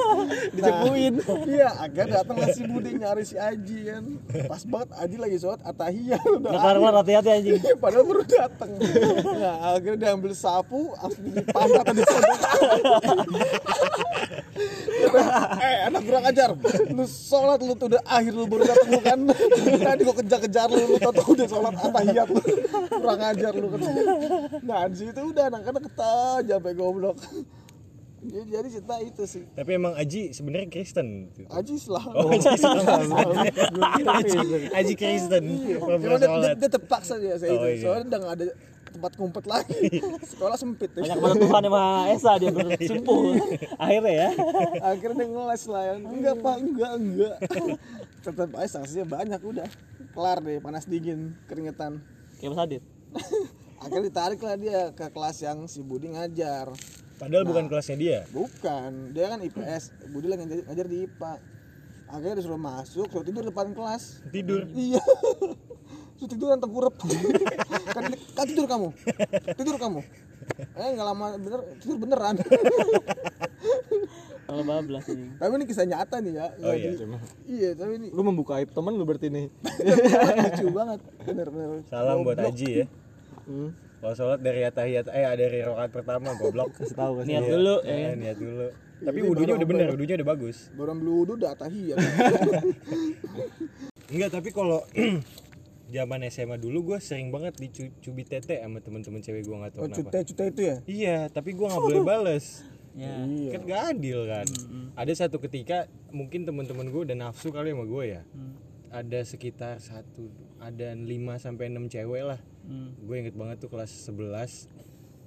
dicepuin 0.54 1.14
iya 1.50 1.68
akhirnya 1.76 2.22
datang 2.22 2.36
si 2.54 2.62
Budi 2.64 2.90
nyari 2.96 3.24
si 3.26 3.36
Aji 3.36 3.78
kan 3.90 4.04
pas 4.46 4.62
banget 4.62 4.88
Aji 4.96 5.16
lagi 5.18 5.36
sholat 5.42 5.60
atahiyat 5.66 6.22
udah 6.22 6.50
kelar-kelar 6.54 6.94
hati-hati 7.02 7.30
anjing 7.34 7.60
Padahal 7.82 8.04
baru 8.06 8.22
datang. 8.22 8.70
Nah, 9.26 9.74
akhirnya 9.74 9.98
dia 9.98 10.10
ambil 10.14 10.32
sapu, 10.38 10.94
langsung 10.94 11.24
dipantat 11.34 11.82
tadi 11.82 12.02
Eh, 15.02 15.78
anak 15.90 16.02
kurang 16.06 16.24
ajar. 16.24 16.50
Lu 16.94 17.04
sholat 17.04 17.58
lu 17.60 17.74
tuh 17.74 17.90
udah 17.90 18.02
akhir 18.06 18.32
lu 18.32 18.46
baru 18.46 18.64
datang 18.70 18.88
lu 18.92 19.00
kan. 19.02 19.18
Tadi 19.82 20.00
gua 20.06 20.16
kejar-kejar 20.22 20.68
lu, 20.70 20.94
lu 20.94 20.98
tau 21.02 21.10
udah 21.10 21.46
sholat 21.50 21.74
atahiyat 21.74 22.28
lu. 22.30 22.40
Kurang 22.88 23.20
ajar 23.20 23.52
lu 23.52 23.66
kan. 23.72 23.80
Nah, 24.62 24.80
di 24.88 24.96
situ 25.02 25.20
udah 25.20 25.44
anak-anak 25.50 25.82
ketawa 25.90 26.40
sampai 26.46 26.72
goblok. 26.78 27.16
Jadi, 28.22 28.48
jadi 28.48 28.68
cerita 28.70 28.96
itu 28.98 29.22
sih. 29.26 29.42
tapi 29.50 29.70
emang 29.74 29.92
Aji 29.92 30.30
sebenarnya 30.30 30.70
Kristen 30.70 31.26
Aji 31.50 31.74
lah. 31.90 32.04
Oh, 32.08 32.30
Aji 32.30 32.46
Aji, 34.22 34.38
Aji 34.70 34.94
Kristen 34.94 35.42
Cuma 35.42 35.98
Pura-pura 35.98 36.16
dia, 36.16 36.28
dia, 36.30 36.52
dia 36.54 36.70
terpaksa 36.70 37.18
dia 37.18 37.34
saya 37.34 37.50
Oh, 37.50 37.66
itu. 37.66 37.66
iya. 37.68 37.82
Soalnya 37.82 38.04
udah 38.06 38.20
gak 38.22 38.34
ada 38.38 38.44
tempat 38.92 39.12
ngumpet 39.16 39.44
lagi. 39.48 39.80
Sekolah 40.30 40.54
sempit. 40.54 40.92
banyak 40.92 41.16
kepada 41.16 41.34
Tuhan 41.34 41.62
sama 41.64 41.82
Esa 42.06 42.32
dia 42.36 42.50
bersimpuh 42.52 43.20
akhirnya 43.82 44.12
ya 44.12 44.28
akhirnya 44.84 45.16
dia 45.16 45.28
ngeles 45.28 45.62
lah 45.66 45.82
ya. 45.82 45.94
enggak 45.98 46.34
pak 46.38 46.56
enggak 46.60 46.92
enggak 46.94 47.36
tetap 48.20 48.48
aja 48.52 48.68
sanksinya 48.70 49.06
banyak 49.08 49.40
udah 49.40 49.66
kelar 50.12 50.38
deh 50.38 50.60
panas 50.60 50.84
dingin 50.84 51.34
keringetan 51.48 52.04
kayak 52.36 52.52
Mas 52.52 52.60
Adit 52.60 52.82
akhirnya 53.80 54.04
ditarik 54.06 54.38
lah 54.38 54.54
dia 54.54 54.80
ke 54.92 55.06
kelas 55.08 55.36
yang 55.40 55.58
si 55.64 55.80
Budi 55.80 56.06
ngajar 56.06 56.68
padahal 57.22 57.44
bukan 57.46 57.64
kelasnya 57.70 57.96
dia. 57.96 58.18
bukan. 58.34 59.14
Dia 59.14 59.30
kan 59.30 59.38
IPS 59.38 59.82
Budi 60.10 60.26
lagi 60.26 60.42
ngajar, 60.42 60.58
ngajar 60.66 60.86
di 60.90 61.06
IPA 61.06 61.32
akhirnya 62.12 62.36
disuruh 62.42 62.58
masuk 62.60 63.06
suruh 63.08 63.22
tidur 63.22 63.46
depan 63.46 63.70
kelas. 63.70 64.26
Tidur. 64.34 64.66
Iya. 64.74 64.98
Suruh 66.18 66.30
tidur 66.30 66.48
nanti 66.50 66.66
kurep 66.66 66.94
kan, 67.96 68.02
kan 68.10 68.44
tidur 68.46 68.66
kamu. 68.66 68.88
Tidur 69.54 69.76
kamu. 69.78 70.00
Eh 70.74 70.88
nggak 70.98 71.06
lama 71.06 71.26
bener 71.38 71.60
tidur 71.78 71.96
beneran. 72.02 72.34
Kalau 74.42 74.68
bablas 74.68 75.08
anjing 75.08 75.32
tapi 75.40 75.52
ini 75.56 75.64
kisah 75.64 75.86
nyata 75.88 76.20
nih 76.20 76.32
ya. 76.36 76.46
Oh, 76.60 76.74
iya. 76.76 76.90
di- 76.92 77.00
iya 77.48 77.70
tapi 77.72 77.96
ini 77.96 78.12
lu 78.12 78.20
membuka 78.20 78.60
aib 78.60 78.68
temen 78.74 78.98
lu 78.98 79.06
berarti 79.06 79.32
nih. 79.32 79.46
Lucu 79.48 80.66
banget 80.74 81.00
bener-bener. 81.24 81.80
Salam 81.88 82.20
buat. 82.26 82.36
Aji 82.36 82.84
ya 82.84 82.86
kalau 84.02 84.12
sholat 84.12 84.38
dari 84.38 84.60
atahiyat 84.60 85.06
eh 85.08 85.24
dari 85.32 85.58
rokaat 85.62 85.88
pertama 85.88 86.34
goblok. 86.34 86.68
Kasih 86.74 86.92
tahu 86.92 87.12
kasih 87.16 87.28
niat 87.30 87.40
Iya. 87.40 87.50
dulu 87.52 87.74
Eh, 87.80 87.96
ya. 87.96 88.08
niat 88.12 88.36
dulu. 88.36 88.66
Tapi 89.00 89.16
Ini 89.16 89.24
wudhunya 89.24 89.48
baru 89.48 89.56
udah 89.56 89.68
bener 89.68 89.80
apa 89.80 89.84
ya? 89.84 89.92
wudhunya 89.94 90.14
udah 90.16 90.28
bagus. 90.28 90.56
Baru 90.72 90.88
ambil 90.92 91.08
wudhu 91.12 91.32
udah 91.36 91.52
tahiyat 91.56 91.96
enggak 94.12 94.30
tapi 94.30 94.48
kalau 94.50 94.80
zaman 95.88 96.18
SMA 96.26 96.56
dulu 96.56 96.78
gue 96.84 96.98
sering 96.98 97.28
banget 97.28 97.52
dicubit 97.56 98.26
tete 98.26 98.56
sama 98.56 98.78
temen-temen 98.78 99.20
cewek 99.20 99.42
gue 99.42 99.54
nggak 99.54 99.70
tahu 99.72 99.80
oh 99.80 99.84
kenapa. 99.86 100.20
Cute 100.20 100.28
cute 100.28 100.42
itu 100.48 100.60
ya? 100.62 100.76
Iya 100.84 101.18
tapi 101.28 101.52
gue 101.52 101.62
nggak 101.62 101.82
boleh 101.82 102.02
bales. 102.02 102.44
Ya 102.92 103.24
iya. 103.24 103.50
Kan 103.50 103.60
gak 103.64 103.82
adil 103.90 104.18
kan? 104.26 104.46
Ada 104.94 105.12
satu 105.18 105.38
ketika 105.38 105.86
mungkin 106.10 106.44
teman-teman 106.44 106.86
gue 106.86 107.00
udah 107.02 107.16
nafsu 107.18 107.48
kali 107.48 107.72
sama 107.72 107.84
gue 107.84 108.04
ya. 108.10 108.20
Ada 108.88 109.18
sekitar 109.24 109.80
satu 109.80 110.28
ada 110.58 110.92
5 110.92 111.02
sampai 111.38 111.64
enam 111.66 111.88
cewek 111.88 112.22
lah 112.22 112.38
gue 112.98 113.16
inget 113.16 113.34
banget 113.34 113.56
tuh 113.58 113.68
kelas 113.68 113.90
11 114.06 114.70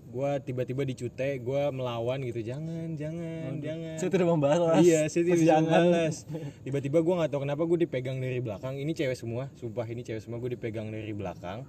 gue 0.05 0.29
tiba-tiba 0.41 0.81
dicute 0.81 1.11
gue 1.37 1.61
melawan 1.69 2.21
gitu 2.21 2.39
jangan 2.39 2.95
jangan 2.95 3.59
jangan. 3.59 3.95
Saya 3.99 4.09
tidak 4.09 4.27
membahas 4.29 4.79
iya 4.79 5.03
saya 5.05 5.23
tidak 5.25 5.43
Jangan. 5.43 5.67
balas 5.67 6.15
tiba-tiba 6.61 6.97
gue 6.99 7.13
nggak 7.15 7.29
tahu 7.29 7.41
kenapa 7.43 7.61
gue 7.61 7.79
dipegang 7.83 8.17
dari 8.17 8.39
belakang. 8.39 8.75
Ini 8.75 8.91
cewek 8.91 9.17
semua 9.17 9.51
sumpah 9.53 9.83
ini 9.83 10.01
cewek 10.01 10.23
semua 10.23 10.39
gue 10.39 10.55
dipegang 10.55 10.87
dari 10.87 11.11
belakang. 11.11 11.67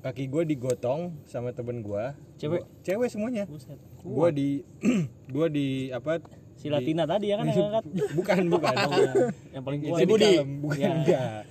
Kaki 0.00 0.26
gue 0.26 0.42
digotong 0.48 1.14
sama 1.22 1.52
temen 1.52 1.78
gue 1.78 2.04
Cewek? 2.34 2.66
cewek 2.82 3.06
semuanya. 3.06 3.44
Buset. 3.46 3.78
Gue 4.00 4.28
di 4.30 4.48
gue 5.34 5.46
di 5.46 5.68
apa 5.90 6.18
si 6.54 6.66
Latina 6.66 7.04
tadi 7.04 7.28
ya 7.28 7.38
kan 7.38 7.46
yang 7.46 7.66
angkat 7.68 7.84
bukan 8.10 8.38
bukan. 8.48 8.74
Yang 9.54 9.62
paling 9.62 9.80
itu 9.80 9.86
kuat 9.86 10.00
di 10.00 10.06
Budi. 10.08 10.30
kalem, 10.32 10.50
bukan 10.58 10.78
Ya. 10.80 10.90
enggak 10.96 11.42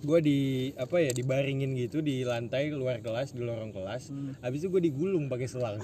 gue 0.00 0.18
di 0.24 0.38
apa 0.80 0.96
ya 0.96 1.12
dibaringin 1.12 1.76
gitu 1.76 2.00
di 2.00 2.24
lantai 2.24 2.72
luar 2.72 3.04
kelas 3.04 3.36
di 3.36 3.44
lorong 3.44 3.72
kelas. 3.72 4.08
Habis 4.40 4.64
itu 4.64 4.68
gue 4.72 4.82
digulung 4.88 5.28
pakai 5.28 5.48
selang. 5.48 5.76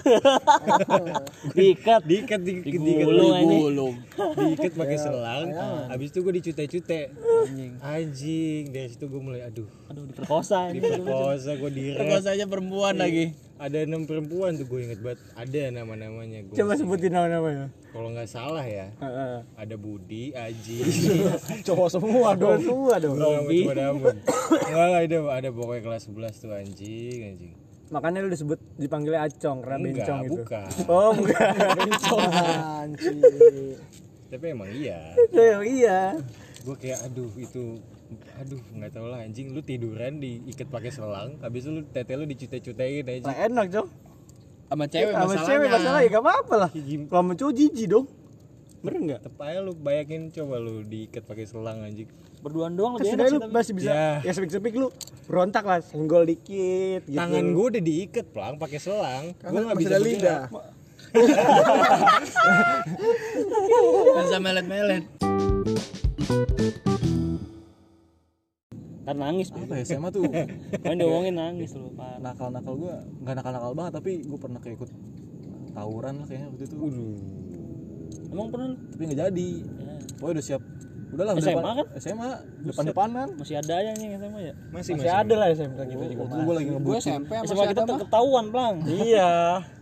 Diikat. 1.57 2.01
Diikat 2.03 2.41
di, 2.41 2.65
diikat 2.65 2.81
Digulung, 2.81 3.33
anjing. 3.33 3.61
Gulung. 3.61 3.95
diikat 4.17 4.73
pakai 4.73 4.97
selang. 4.97 5.47
Habis 5.93 6.07
itu 6.09 6.19
gue 6.25 6.33
dicute-cute 6.41 6.99
anjing. 7.13 7.71
Anjing. 7.79 8.63
Dari 8.73 8.89
situ 8.89 9.05
gue 9.05 9.21
mulai 9.21 9.45
aduh. 9.45 9.69
Aduh 9.93 10.03
diperkosa. 10.09 10.73
Diperkosa 10.73 11.51
gue 11.55 11.71
direk. 11.71 12.01
Perkosanya 12.01 12.45
perempuan 12.49 12.97
lagi. 12.97 13.46
Ada 13.57 13.77
enam 13.79 14.05
perempuan 14.05 14.53
tuh 14.53 14.65
gue 14.65 14.79
inget 14.83 14.99
banget. 14.99 15.19
Ada 15.33 15.73
nama-namanya 15.73 16.45
gue 16.45 16.53
coba 16.53 16.73
sebutin 16.73 17.09
nama-namanya. 17.09 17.67
Kalau 17.87 18.09
nggak 18.11 18.29
salah 18.29 18.61
ya 18.61 18.93
ada 19.53 19.75
Budi 19.75 20.29
Aji. 20.31 20.77
Cowok 21.67 21.89
semua 21.91 22.33
dong. 22.33 22.61
Semua 22.61 22.95
dong. 22.97 23.17
Enggak. 23.17 24.15
Enggak 24.63 24.87
lah 24.87 25.01
itu 25.01 25.17
ada 25.25 25.49
pokoknya 25.49 25.81
kelas 25.83 26.03
11 26.07 26.37
tuh 26.37 26.51
anjing 26.53 27.19
anjing. 27.25 27.53
makanya 27.87 28.19
lu 28.19 28.27
disebut 28.27 28.59
dipanggilnya 28.75 29.23
acong 29.23 29.63
karena 29.63 29.77
Enggak, 29.79 29.95
bencong 29.95 30.19
gitu. 30.21 30.33
bukan. 30.37 30.67
oh 30.85 31.09
bukan 31.15 31.55
bencong. 31.79 32.31
Anjing. 32.83 33.17
Tapi 34.27 34.45
emang 34.45 34.69
iya. 34.69 34.99
Ya, 35.31 35.55
iya. 35.63 35.99
Gue 36.61 36.75
kayak 36.75 36.99
aduh 37.01 37.31
itu 37.33 37.79
aduh 38.37 38.61
nggak 38.71 38.91
tahu 38.91 39.07
lah 39.07 39.19
anjing. 39.19 39.51
Lu 39.51 39.59
tiduran 39.59 40.17
diikat 40.17 40.67
pakai 40.67 40.89
selang 40.89 41.35
habis 41.39 41.63
itu 41.63 41.71
lu 41.71 41.81
tete 41.85 42.13
lu 42.13 42.23
dicute-cutein 42.23 43.03
aja. 43.03 43.25
Lah 43.25 43.37
enak 43.45 43.65
cong 43.69 43.89
Sama 44.67 44.83
cewek 44.85 45.09
sama 45.09 45.23
masalahnya. 45.25 45.47
cewek 45.47 45.67
masalah 45.69 45.99
ya 45.99 46.09
gak 46.09 46.23
apa-apa 46.23 46.53
lah. 46.57 46.69
Kalau 46.71 47.21
sama 47.21 47.33
cowok 47.33 47.53
jijik 47.53 47.87
dong. 47.87 48.05
Bener 48.77 48.99
nggak? 49.01 49.19
Tetep 49.21 49.41
aja 49.41 49.59
lu 49.59 49.73
bayangin 49.73 50.21
coba 50.29 50.55
lu 50.57 50.75
diikat 50.81 51.23
pakai 51.23 51.45
selang 51.45 51.81
anjing. 51.81 52.07
Berduaan 52.37 52.75
doang 52.75 52.93
kan 52.93 53.01
lebih 53.01 53.09
enak 53.09 53.17
setidaknya 53.17 53.27
sih 53.27 53.33
lu 53.33 53.41
tapi. 53.41 53.55
masih 53.55 53.73
bisa 53.73 53.89
Ya. 53.89 54.21
ya 54.21 54.31
sepik-sepik 54.31 54.73
lu 54.75 54.87
berontak 55.25 55.63
lah 55.63 55.79
senggol 55.81 56.23
dikit 56.23 57.01
gitu. 57.03 57.15
Tangan 57.15 57.45
gue 57.47 57.65
udah 57.65 57.81
diikat 57.81 58.25
pelang 58.29 58.55
pakai 58.55 58.77
selang. 58.77 59.33
Gue 59.33 59.61
nggak 59.63 59.79
bisa 59.79 59.95
lidah. 59.97 60.41
Bisa 64.19 64.37
melet-melet. 64.37 65.03
Kan 69.07 69.15
nangis 69.15 69.47
apa 69.49 69.73
ya 69.73 69.83
SMA 69.87 70.09
tuh 70.11 70.27
kan 70.83 70.93
diomongin 70.93 71.33
nangis 71.33 71.71
lu 71.71 71.87
Pak. 71.91 72.19
nakal-nakal 72.19 72.75
gua 72.75 72.95
nggak 73.17 73.35
nakal-nakal 73.35 73.71
banget 73.71 73.93
tapi 73.95 74.11
gua 74.21 74.35
pernah 74.37 74.59
kayak 74.59 74.75
ikut 74.75 74.89
tawuran 75.71 76.13
lah 76.17 76.25
kayaknya 76.25 76.47
waktu 76.49 76.63
itu 76.65 76.75
Waduh. 76.75 77.15
emang 78.29 78.47
pernah 78.49 78.67
tapi 78.89 79.01
nggak 79.05 79.19
jadi 79.21 79.49
Ya. 79.79 79.95
pokoknya 80.13 80.33
udah 80.33 80.45
siap 80.45 80.61
udahlah 81.07 81.33
udah 81.33 81.39
SMA 81.41 81.55
depan- 81.55 81.77
kan? 81.77 81.87
SMA 81.97 82.27
depan 82.61 82.83
depanan 82.85 83.27
Masih 83.33 83.55
ada 83.55 83.73
aja 83.73 83.89
yang 83.95 84.13
SMA 84.19 84.39
ya. 84.41 84.53
Masih 84.67 84.91
Masih 84.93 85.07
ada 85.09 85.33
lah 85.33 85.47
SMK 85.49 85.79
gitu 85.87 86.03
juga. 86.05 86.19
waktu 86.19 86.35
gue 86.37 86.53
lagi 86.53 86.67
gue 86.67 86.75
ngebut 86.75 86.93
SMP 86.99 87.31
SMA 87.31 87.47
masih 87.47 87.67
kita 87.71 87.83
ketahuan, 87.97 88.45
Plang. 88.49 88.75
Iya. 88.83 89.31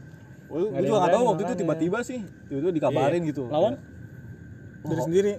gue 0.46 0.60
juga 0.62 0.70
gak 0.70 0.86
tahu 0.86 1.02
berani 1.02 1.26
waktu 1.26 1.42
itu 1.42 1.54
tiba-tiba 1.58 1.98
sih 2.00 2.20
tiba-tiba 2.46 2.72
dikabarin 2.72 3.22
gitu 3.26 3.44
Lawan? 3.50 3.74
Diri 4.88 5.02
sendiri. 5.02 5.32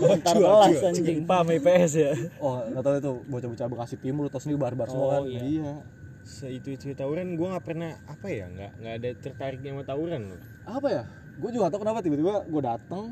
Antar 0.00 0.34
kelas 0.34 0.78
anjing. 0.88 1.18
Paham 1.24 1.46
IPS 1.50 1.92
ya. 1.94 2.12
oh 2.38 2.62
gak 2.64 2.82
tahu 2.82 2.94
itu 2.96 3.12
bocah-bocah 3.26 3.66
bekasi 3.68 3.96
timur 3.96 4.26
atau 4.26 4.38
sendiri 4.38 4.58
barbar 4.58 4.86
semua 4.86 5.04
Oh, 5.04 5.10
kan? 5.12 5.22
iya. 5.26 5.40
iya. 5.42 5.72
Se 6.22 6.48
itu 6.48 6.72
itu 6.72 6.92
tawuran 6.92 7.36
gue 7.36 7.46
nggak 7.46 7.62
pernah 7.62 8.00
apa 8.06 8.26
ya 8.26 8.48
nggak 8.48 8.70
nggak 8.80 8.94
ada 8.96 9.10
tertariknya 9.18 9.70
sama 9.72 9.84
tawuran 9.84 10.20
loh. 10.30 10.40
apa 10.64 10.88
ya? 10.88 11.02
Gue 11.36 11.50
juga 11.50 11.68
tahu 11.68 11.80
kenapa 11.80 12.00
tiba-tiba 12.00 12.32
gue 12.42 12.62
dateng 12.62 13.04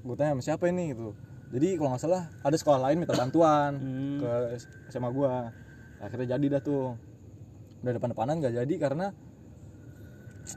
gue 0.00 0.14
tanya 0.14 0.32
sama 0.32 0.42
siapa 0.42 0.64
ini 0.66 0.90
gitu. 0.90 1.14
Jadi 1.50 1.68
kalau 1.76 1.88
nggak 1.90 2.02
salah 2.02 2.22
ada 2.40 2.56
sekolah 2.56 2.80
lain 2.80 2.96
minta 2.98 3.12
bantuan 3.12 3.72
ke 4.16 4.30
SMA 4.88 5.10
gue 5.10 5.30
akhirnya 6.00 6.26
jadi 6.34 6.46
dah 6.58 6.62
tuh. 6.64 6.98
Udah 7.80 7.92
depan-depanan 7.94 8.34
nggak 8.38 8.54
jadi 8.60 8.74
karena 8.76 9.06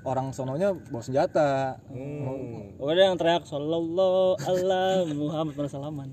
orang 0.03 0.31
sononya 0.31 0.73
bawa 0.89 1.03
senjata 1.03 1.77
Pokoknya 2.75 3.13
yang 3.13 3.17
teriak 3.17 3.43
sallallahu 3.45 4.35
Allah 4.41 5.07
Muhammad 5.07 5.53
pernah 5.53 5.71
salaman. 5.71 6.07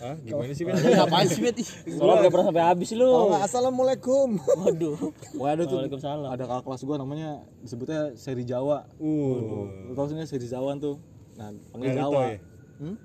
Ah 0.00 0.18
gimana 0.18 0.50
sih 0.50 0.66
Ben? 0.66 0.74
Ngapain 0.74 1.26
sih 1.26 1.38
Bet? 1.38 1.58
Gak 1.98 2.32
pernah 2.32 2.46
sampai 2.50 2.64
habis 2.64 2.90
lu. 2.92 3.06
nggak 3.06 3.42
assalamualaikum 3.44 4.28
Waduh. 4.40 4.96
Ada 5.38 5.62
tuh 5.64 5.76
Waalaikumsalam. 5.78 6.26
ada 6.26 6.42
kakak 6.42 6.64
kelas 6.66 6.82
gue 6.82 6.96
namanya 6.96 7.30
disebutnya 7.60 8.00
seri 8.14 8.42
Jawa 8.42 8.88
Uh, 8.98 9.68
lu 9.86 10.02
sih 10.04 10.14
nggak 10.16 10.26
seri 10.26 10.46
Jawan 10.46 10.78
tuh 10.78 10.96
nah 11.38 11.54
panggil 11.70 11.94
Jawa 11.94 12.20
ya? 12.34 12.38
hmm? 12.82 12.96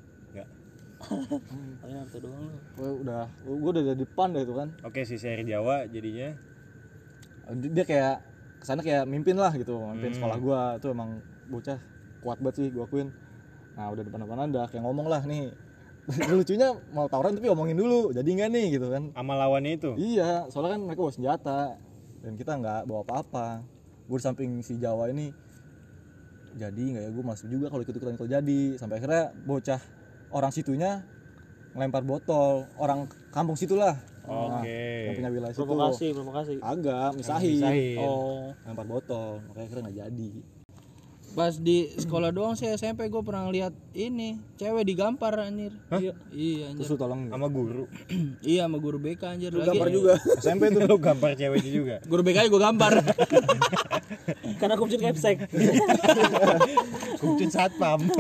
Paling 1.84 1.96
Naruto 2.00 2.18
doang 2.18 2.44
lu. 2.48 2.58
Gua 2.74 2.90
udah 2.96 3.24
gue 3.44 3.70
udah 3.70 3.84
dari 3.84 4.00
depan 4.00 4.28
deh 4.32 4.42
itu 4.42 4.54
kan 4.56 4.70
Oke 4.82 5.04
si 5.04 5.20
seri 5.20 5.44
Jawa 5.44 5.86
jadinya. 5.86 6.32
dia 7.54 7.84
kayak 7.84 8.18
ke 8.64 8.66
sana 8.72 8.80
kayak 8.80 9.04
mimpin 9.04 9.36
lah 9.36 9.52
gitu 9.60 9.76
mimpin 9.92 10.16
sekolah 10.16 10.38
gua. 10.40 10.62
Tuh 10.80 10.96
emang 10.96 11.20
bocah 11.52 11.76
kuat 12.24 12.40
banget 12.40 12.56
sih 12.64 12.68
gua 12.72 12.88
akuin. 12.88 13.12
Nah 13.76 13.92
udah 13.92 14.04
depan-depanan 14.08 14.48
udah 14.56 14.66
kayak 14.72 14.84
ngomong 14.88 15.12
lah 15.12 15.20
nih. 15.28 15.52
Lucunya 16.32 16.72
mau 16.96 17.12
tawuran 17.12 17.36
tapi 17.36 17.48
ngomongin 17.52 17.76
dulu 17.76 18.16
jadi 18.16 18.24
nggak 18.24 18.50
nih 18.56 18.66
gitu 18.80 18.88
kan. 18.88 19.12
Sama 19.12 19.36
lawannya 19.36 19.76
itu. 19.76 19.92
iya 20.00 20.48
soalnya 20.48 20.80
kan 20.80 20.82
mereka 20.88 21.00
bawa 21.04 21.14
senjata 21.16 21.62
dan 22.24 22.34
kita 22.40 22.52
nggak 22.56 22.82
bawa 22.88 23.04
apa-apa. 23.04 23.48
Gue 24.08 24.18
di 24.20 24.24
samping 24.24 24.64
si 24.64 24.80
Jawa 24.80 25.12
ini 25.12 25.36
jadi 26.56 26.84
nggak 26.96 27.04
ya 27.04 27.12
gue 27.12 27.24
masuk 27.24 27.48
juga 27.52 27.68
kalau 27.68 27.84
ikut 27.84 27.96
ikutan 28.00 28.16
kalau 28.16 28.32
jadi. 28.32 28.62
Sampai 28.80 29.04
akhirnya 29.04 29.36
bocah 29.44 29.80
orang 30.32 30.52
situnya 30.56 31.04
ngelempar 31.76 32.06
botol 32.06 32.70
orang 32.78 33.10
kampung 33.34 33.58
situlah 33.58 33.98
Nah, 34.24 34.64
Oke. 34.64 34.80
yang 35.04 35.16
punya 35.16 35.30
wilayah 35.30 35.52
situ 35.52 35.62
Provokasi, 35.62 36.06
provokasi. 36.12 36.54
agak 36.58 37.10
misahin 37.14 37.60
Misahin. 37.60 37.98
Oh. 38.00 38.56
lempar 38.64 38.88
botol 38.88 39.44
makanya 39.44 39.66
akhirnya 39.66 39.84
nggak 39.84 39.98
jadi 40.02 40.32
Pas 41.34 41.58
di 41.58 41.90
sekolah 41.90 42.30
doang 42.30 42.54
sih 42.54 42.70
SMP 42.70 43.10
gue 43.10 43.18
pernah 43.20 43.50
lihat 43.50 43.74
ini 43.92 44.38
cewek 44.54 44.86
digampar 44.86 45.34
anjir. 45.36 45.74
Iya, 45.90 46.14
iya 46.30 46.70
anjir. 46.70 46.86
terus 46.86 46.94
lu 46.94 47.02
tolong 47.02 47.26
Sama 47.26 47.50
guru. 47.50 47.90
iya 48.46 48.64
sama 48.64 48.78
guru 48.78 49.02
BK 49.02 49.22
anjir 49.26 49.50
lagi. 49.50 49.66
gambar 49.66 49.88
juga 49.90 50.14
SMP 50.46 50.70
tuh 50.70 50.86
lu 50.86 50.96
gampar 50.96 51.34
ceweknya 51.34 51.72
juga. 51.74 51.96
Guru 52.06 52.22
BK 52.22 52.38
gue 52.46 52.62
gampar. 52.62 53.02
Karena 54.62 54.78
aku 54.78 54.86
mencuri 54.86 55.04
capsek. 55.04 55.38
Kumcun 57.18 57.50
satpam. 57.50 58.00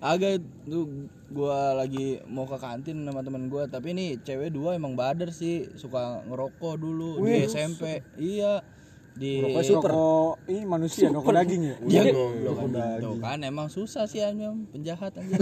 Agak 0.00 0.40
tuh 0.64 0.88
gua 1.28 1.76
lagi 1.76 2.24
mau 2.24 2.48
ke 2.48 2.56
kantin 2.56 3.04
sama 3.04 3.20
teman 3.20 3.52
gua 3.52 3.68
tapi 3.68 3.92
ini 3.92 4.16
cewek 4.24 4.50
dua 4.50 4.74
emang 4.74 4.96
bader 4.96 5.28
sih 5.28 5.68
suka 5.76 6.24
ngerokok 6.24 6.74
dulu 6.80 7.20
di 7.24 7.44
SMP. 7.44 8.00
Iya. 8.16 8.64
Di 9.10 9.42
Rokok 9.42 10.48
ini 10.48 10.62
manusia, 10.64 11.10
rokok 11.10 11.34
daging 11.34 11.62
ya. 11.66 11.76
Iya, 11.82 12.02
Tuh 13.02 13.18
kan 13.18 13.42
emang 13.42 13.68
susah 13.68 14.06
sih 14.06 14.22
anjing 14.22 14.70
penjahat 14.70 15.12
anjing. 15.18 15.36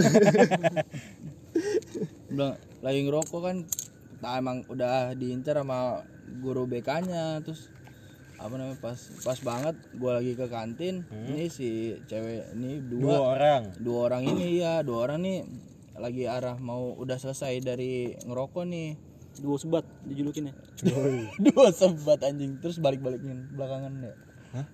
Bilang 2.33 2.57
lagi 2.81 2.99
ngerokok 3.05 3.39
kan 3.39 3.57
nah 4.19 4.35
emang 4.35 4.67
udah 4.67 5.15
diincar 5.15 5.63
sama 5.63 6.03
guru 6.43 6.67
BK-nya 6.67 7.39
terus 7.39 7.71
apa 8.39 8.53
namanya 8.55 8.79
pas 8.79 8.95
pas 9.19 9.35
banget 9.37 9.75
gua 9.93 10.17
lagi 10.17 10.31
ke 10.31 10.47
kantin 10.47 11.03
ini 11.27 11.45
si 11.47 11.69
cewek 12.05 12.55
ini 12.55 12.79
Dua 12.81 12.99
dua 13.01 13.17
orang. 13.29 13.61
dua 13.77 13.97
orang 14.07 14.23
ini 14.25 14.59
ya 14.59 14.79
dua 14.79 15.05
orang 15.05 15.19
nih 15.19 15.37
lagi 15.93 16.23
arah 16.23 16.55
mau 16.55 16.95
udah 16.95 17.15
selesai 17.15 17.59
dari 17.59 18.15
ngerokok 18.17 18.63
nih 18.65 18.89
Dua 19.39 19.55
sebat 19.55 19.87
dijulukin 20.03 20.51
ya. 20.51 20.53
dua 21.45 21.71
sebat 21.71 22.19
anjing 22.23 22.59
terus 22.59 22.75
balik-balikin 22.75 23.47
belakangan 23.53 23.93
ya 24.01 24.13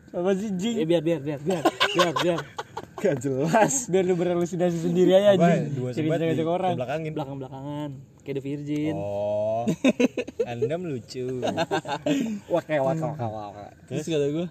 Apa 0.10 0.32
sih 0.34 0.50
jing? 0.56 0.80
Ya 0.80 0.86
biar 0.88 1.04
biar 1.04 1.20
biar 1.20 1.40
biar 1.44 1.62
biar 1.92 2.14
biar. 2.16 2.40
Gak 2.96 3.16
jelas. 3.20 3.92
Biar 3.92 4.08
lu 4.08 4.16
berhalusinasi 4.16 4.88
sendiri 4.88 5.12
aja 5.14 5.36
anjing. 5.36 5.76
Dua 5.76 5.92
Ciri 5.92 6.08
sebat 6.08 6.18
di 6.24 6.42
orang. 6.42 6.74
belakangin. 6.80 7.12
Belakang 7.12 7.38
belakangan. 7.38 7.90
Kayak 8.26 8.42
The 8.42 8.44
Virgin. 8.44 8.96
Oh. 8.98 9.70
Anda 10.50 10.76
melucu. 10.82 11.46
wah 12.50 12.64
kayak 12.66 12.82
wah 12.82 12.98
wah 12.98 13.14
wah, 13.30 13.48
wah. 13.54 13.72
terus 13.86 14.10
kata 14.10 14.28
gue 14.34 14.48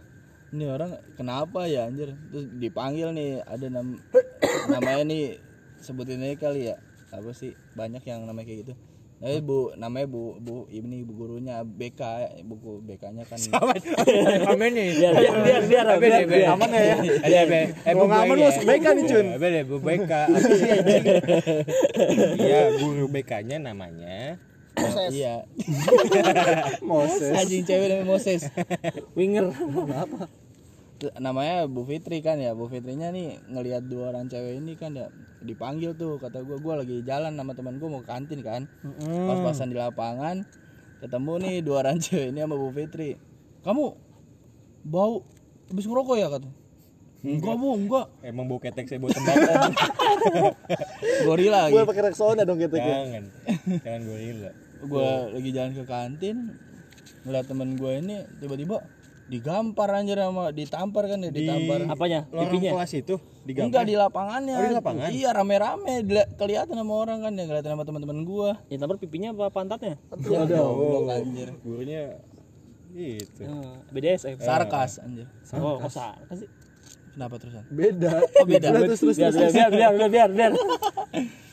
ini 0.55 0.71
orang 0.71 0.95
kenapa 1.19 1.67
ya 1.67 1.91
anjir 1.91 2.15
terus 2.31 2.47
dipanggil 2.63 3.11
nih 3.11 3.43
ada 3.43 3.67
nam 3.67 3.99
namanya 4.71 5.03
nih 5.03 5.25
sebutin 5.83 6.23
aja 6.23 6.37
kali 6.39 6.71
ya 6.71 6.79
apa 7.11 7.31
sih 7.35 7.59
banyak 7.75 8.07
yang 8.07 8.23
namanya 8.23 8.47
kayak 8.47 8.61
gitu 8.63 8.75
Eh 9.22 9.38
bu 9.40 9.72
namanya 9.79 10.07
bu 10.11 10.37
bu 10.42 10.66
ini 10.68 11.07
bu 11.07 11.12
gurunya 11.14 11.62
BK 11.62 12.00
buku 12.44 12.83
BK-nya 12.83 13.24
kan 13.24 13.38
Amin 14.53 14.70
nih. 14.74 14.88
Biar 15.00 15.12
biar 15.14 15.35
biar 15.40 15.62
biar. 15.64 15.87
biar, 15.98 16.22
biar. 16.29 16.48
Aman 16.53 16.68
ya? 16.74 16.96
Ada 17.22 17.38
apa? 17.46 17.59
Eh, 17.88 17.92
Mau 17.94 18.07
ngamen 18.11 18.37
lu 18.37 18.48
BK 18.53 18.87
nih, 18.98 19.05
Cun. 19.09 19.27
Deh, 19.38 19.62
Bu 19.64 19.77
BK. 19.81 20.12
Apa? 20.12 20.38
Iya, 22.37 22.61
guru 22.83 23.05
BK-nya 23.09 23.57
namanya 23.62 24.37
iya 25.11 25.46
Moses 26.90 27.31
anjing 27.31 27.62
cewek 27.62 27.87
namanya 27.90 28.07
Moses 28.07 28.40
Winger. 29.14 29.55
Tuh, 30.98 31.11
namanya 31.18 31.66
Bu 31.70 31.87
Fitri 31.87 32.22
kan 32.22 32.38
ya 32.38 32.55
Bu 32.55 32.66
Fitrinya 32.70 33.11
nih 33.11 33.38
ngelihat 33.50 33.87
dua 33.87 34.14
orang 34.14 34.27
cewek 34.31 34.59
ini 34.62 34.74
kan 34.79 34.94
ya 34.94 35.11
dipanggil 35.45 35.93
tuh 35.95 36.17
kata 36.17 36.41
gue 36.41 36.57
gue 36.57 36.75
lagi 36.75 36.97
jalan 37.05 37.37
sama 37.37 37.53
teman 37.53 37.77
gue 37.77 37.89
mau 37.89 38.01
ke 38.01 38.09
kantin 38.09 38.41
kan. 38.41 38.63
Pas-pasan 39.05 39.71
di 39.71 39.77
lapangan 39.77 40.43
ketemu 41.05 41.33
nih 41.45 41.57
dua 41.61 41.85
orang 41.85 42.01
cewek 42.05 42.33
ini 42.33 42.41
sama 42.41 42.57
Bu 42.57 42.73
Fitri. 42.73 43.21
Kamu 43.61 43.85
bau 44.85 45.21
habis 45.69 45.85
ngerokok 45.85 46.17
ya 46.17 46.29
kata? 46.33 46.49
Enggak 47.25 47.57
bu 47.57 47.69
enggak. 47.73 48.07
Emang 48.21 48.45
bau 48.49 48.61
ketek 48.61 48.85
saya 48.85 49.01
bau 49.01 49.13
tembakau. 49.13 49.73
gorila 51.29 51.69
gue 51.69 51.81
lagi. 51.81 51.89
pakai 51.89 52.03
Rexona 52.09 52.43
dong 52.45 52.61
gitu 52.61 52.77
Jangan. 52.77 53.25
Jangan 53.81 54.03
gorila. 54.05 54.51
gue 54.85 55.11
lagi 55.33 55.51
jalan 55.57 55.73
ke 55.73 55.85
kantin 55.89 56.37
ngeliat 57.25 57.49
temen 57.49 57.81
gue 57.81 57.93
ini 58.05 58.21
tiba-tiba 58.37 58.85
digampar 59.27 59.89
anjir 59.91 60.17
sama 60.17 60.51
ditampar 60.51 61.05
kan 61.07 61.19
ya 61.19 61.31
ditampar 61.31 61.81
Apanya? 61.87 62.29
Lorong 62.29 62.45
Pipinya. 62.51 62.71
kelas 62.77 62.93
itu 62.95 63.15
enggak 63.17 63.45
digampar. 63.47 63.83
di 63.83 63.95
lapangannya 63.95 64.55
Oh, 64.55 64.63
di 64.63 64.75
lapangan? 64.75 65.09
iya 65.11 65.31
rame-rame 65.31 65.95
kelihatan 66.35 66.75
sama 66.75 66.95
orang 66.95 67.19
kan 67.21 67.33
ya 67.33 67.45
kelihatan 67.45 67.71
sama 67.73 67.85
teman-teman 67.85 68.19
gue 68.23 68.51
Ya 68.67 68.77
tampar 68.77 68.97
pipinya 68.97 69.29
apa 69.31 69.49
pantatnya? 69.49 69.97
ya 70.21 70.41
goblok 70.45 71.09
anjir 71.11 71.49
Gurunya 71.59 72.21
gitu. 72.91 73.43
Eh, 73.43 73.75
BDSM. 73.91 74.39
sarkas 74.39 74.99
anjir 74.99 75.27
Oh, 75.53 75.77
kok 75.79 75.91
sarkas 75.91 76.39
sih? 76.39 76.51
kenapa 77.11 77.35
terusan 77.37 77.65
beda 77.69 78.11
oh 78.21 78.45
beda 78.45 78.67
terus 78.75 78.99
terus 78.99 79.17
Biar 79.17 79.31
biar 79.31 79.71
biar 79.71 79.71
biar 79.71 79.93
biar 79.95 80.09
biar. 80.11 80.31
biar. 80.31 80.53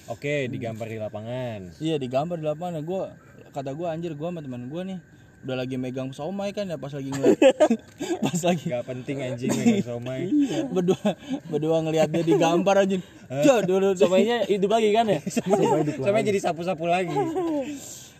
Oke, 0.07 0.43
digampar 0.47 0.85
di 0.85 0.97
lapangan. 0.97 1.71
iya 1.77 1.95
digambar 1.95 2.35
di 2.35 2.43
lapangan 2.43 2.81
gue 2.81 3.03
kata 3.49 3.71
gue 3.71 3.85
anjir 3.85 4.11
gue 4.11 4.25
sama 4.25 4.39
teman 4.39 4.65
gue 4.65 4.81
nih 4.85 4.99
udah 5.41 5.57
lagi 5.57 5.73
megang 5.73 6.13
somai 6.13 6.53
kan 6.53 6.69
ya 6.69 6.77
pas 6.77 6.93
lagi 6.93 7.09
ngeliat. 7.09 7.33
Pas 8.25 8.39
lagi. 8.45 8.67
Gak 8.69 8.85
penting 8.85 9.17
anjing 9.25 9.49
megang 9.49 9.85
somai. 9.89 10.29
berdua 10.69 11.17
berdua 11.49 11.81
ngeliat 11.81 12.13
dia 12.13 12.21
digampar 12.21 12.85
anjing. 12.85 13.01
Jah, 13.41 13.65
dulu 13.65 13.97
Somainya 13.97 14.45
hidup 14.45 14.75
lagi 14.75 14.93
kan 14.93 15.09
ya? 15.09 15.19
Somai 16.05 16.21
jadi 16.21 16.39
sapu-sapu 16.43 16.85
lagi. 16.85 17.15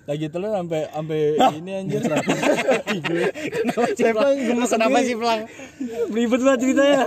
lagi 0.10 0.34
telur 0.34 0.50
sampai 0.50 0.90
sampai 0.90 1.20
ini 1.62 1.72
anjir 1.78 2.02
Kenapa 2.02 2.34
Kenapa 4.74 4.98
sih 5.06 5.14
pelang? 5.14 5.46
Ribet 6.10 6.42
banget 6.42 6.60
ceritanya. 6.66 7.00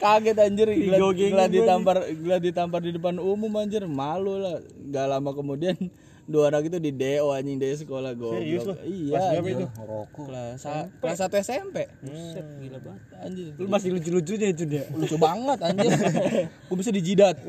kaget 0.00 0.36
anjir. 0.40 0.68
Ngeliat 0.72 1.00
gua 1.04 1.46
ditampar 1.52 1.96
ngeliat 2.08 2.42
ditampar 2.42 2.80
di 2.80 2.96
depan 2.96 3.20
umum 3.20 3.52
anjir. 3.60 3.84
Malu 3.84 4.40
lah. 4.40 4.56
Gak 4.88 5.04
lama 5.04 5.36
kemudian 5.36 5.76
dua 6.28 6.52
anak 6.52 6.62
itu 6.64 6.76
di 6.76 6.92
DO 6.92 7.26
anjing 7.30 7.56
dari 7.56 7.72
sekolah 7.74 8.12
gue 8.12 8.32
Serius 8.34 8.62
lu? 8.62 8.74
iya 8.84 9.16
Kelas 9.32 9.48
itu? 9.48 9.64
ngerokok 9.66 10.22
kelas 10.22 10.60
kelas 10.94 11.16
satu 11.16 11.36
SMP 11.38 11.76
Buset, 11.98 12.44
gila 12.60 12.78
banget. 12.78 13.02
anjing 13.18 13.48
Lu 13.56 13.66
masih 13.66 13.88
lucu-lucunya 13.90 14.46
itu 14.46 14.62
dia. 14.62 14.84
lucu 14.92 15.16
banget 15.16 15.58
anjing 15.58 15.88
gue 16.68 16.76
bisa 16.76 16.90
dijidat 16.90 17.36